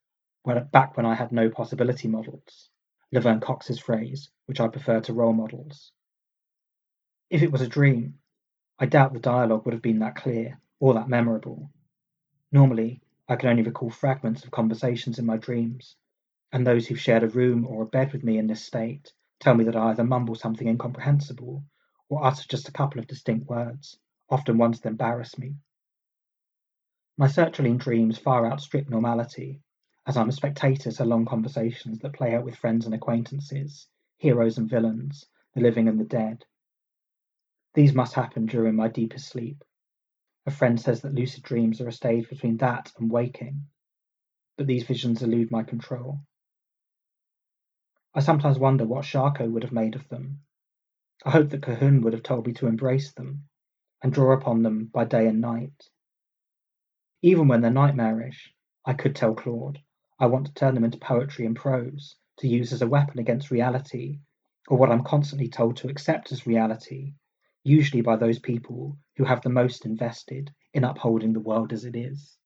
back 0.72 0.98
when 0.98 1.06
I 1.06 1.14
had 1.14 1.32
no 1.32 1.50
possibility 1.50 2.08
models. 2.08 2.70
Laverne 3.12 3.40
Cox's 3.42 3.80
phrase, 3.80 4.30
which 4.46 4.60
I 4.60 4.68
prefer 4.68 5.02
to 5.02 5.14
role 5.14 5.34
models. 5.34 5.92
If 7.30 7.44
it 7.44 7.52
was 7.52 7.60
a 7.60 7.68
dream, 7.68 8.20
I 8.80 8.86
doubt 8.86 9.12
the 9.12 9.20
dialogue 9.20 9.66
would 9.66 9.74
have 9.74 9.82
been 9.82 10.00
that 10.00 10.16
clear 10.16 10.62
or 10.80 10.94
that 10.94 11.10
memorable. 11.10 11.70
Normally, 12.54 13.02
I 13.28 13.36
can 13.36 13.50
only 13.50 13.64
recall 13.64 13.90
fragments 13.90 14.46
of 14.46 14.52
conversations 14.52 15.20
in 15.20 15.26
my 15.26 15.36
dreams, 15.36 15.98
and 16.54 16.66
those 16.66 16.88
who've 16.88 17.00
shared 17.00 17.24
a 17.24 17.28
room 17.28 17.68
or 17.68 17.84
a 17.84 17.86
bed 17.86 18.14
with 18.14 18.24
me 18.24 18.38
in 18.38 18.48
this 18.48 18.64
state 18.64 19.12
tell 19.42 19.56
me 19.56 19.66
that 19.66 19.76
I 19.76 19.90
either 19.90 20.06
mumble 20.06 20.36
something 20.36 20.70
incomprehensible 20.70 21.66
or 22.08 22.24
utter 22.24 22.46
just 22.48 22.70
a 22.70 22.72
couple 22.72 23.00
of 23.00 23.08
distinct 23.08 23.50
words, 23.50 24.00
often 24.30 24.58
ones 24.58 24.80
that 24.80 24.90
embarrass 24.90 25.38
me. 25.38 25.58
My 27.18 27.28
sertraline 27.28 27.78
dreams 27.78 28.18
far 28.18 28.46
outstrip 28.46 28.88
normality, 28.88 29.62
as 30.06 30.16
I'm 30.16 30.30
a 30.30 30.32
spectator 30.32 30.94
to 30.94 31.04
long 31.04 31.26
conversations 31.26 32.00
that 32.00 32.14
play 32.14 32.36
out 32.36 32.46
with 32.46 32.56
friends 32.56 32.86
and 32.86 32.96
acquaintances, 32.96 33.86
heroes 34.16 34.58
and 34.58 34.70
villains, 34.70 35.26
the 35.56 35.60
living 35.60 35.90
and 35.90 36.00
the 36.00 36.06
dead. 36.06 36.46
These 37.78 37.94
must 37.94 38.16
happen 38.16 38.48
during 38.48 38.74
my 38.74 38.88
deepest 38.88 39.30
sleep. 39.30 39.64
A 40.48 40.50
friend 40.50 40.82
says 40.82 41.02
that 41.02 41.14
lucid 41.14 41.44
dreams 41.44 41.80
are 41.80 41.88
a 41.88 41.92
stage 41.92 42.28
between 42.28 42.58
that 42.58 42.92
and 42.98 43.12
waking, 43.12 43.68
but 44.58 44.66
these 44.66 44.82
visions 44.82 45.22
elude 45.22 45.52
my 45.52 45.62
control. 45.62 46.22
I 48.16 48.22
sometimes 48.22 48.58
wonder 48.58 48.84
what 48.84 49.06
Charcot 49.06 49.52
would 49.52 49.62
have 49.62 49.72
made 49.72 49.94
of 49.94 50.10
them. 50.10 50.40
I 51.24 51.30
hope 51.30 51.52
that 51.52 51.62
Cahun 51.62 52.02
would 52.02 52.14
have 52.14 52.24
told 52.24 52.48
me 52.48 52.54
to 52.54 52.66
embrace 52.66 53.14
them 53.14 53.48
and 54.02 54.12
draw 54.12 54.34
upon 54.34 54.64
them 54.64 54.86
by 54.86 55.06
day 55.06 55.28
and 55.28 55.40
night. 55.40 55.92
Even 57.22 57.48
when 57.48 57.62
they're 57.62 57.70
nightmarish, 57.70 58.56
I 58.86 58.94
could 58.94 59.16
tell 59.16 59.36
Claude 59.36 59.84
I 60.18 60.26
want 60.26 60.48
to 60.48 60.54
turn 60.56 60.74
them 60.74 60.84
into 60.84 60.98
poetry 60.98 61.46
and 61.46 61.56
prose 61.56 62.16
to 62.40 62.48
use 62.48 62.74
as 62.74 62.82
a 62.82 62.88
weapon 62.88 63.20
against 63.20 63.52
reality, 63.52 64.22
or 64.68 64.80
what 64.80 64.92
I'm 64.92 65.04
constantly 65.04 65.48
told 65.48 65.78
to 65.78 65.90
accept 65.90 66.32
as 66.32 66.48
reality, 66.48 67.14
usually 67.68 68.02
by 68.02 68.16
those 68.16 68.40
people 68.40 68.98
who 69.18 69.26
have 69.26 69.42
the 69.42 69.50
most 69.50 69.86
invested 69.86 70.50
in 70.74 70.86
upholding 70.86 71.34
the 71.34 71.40
world 71.40 71.74
as 71.74 71.84
it 71.86 71.96
is. 71.96 72.38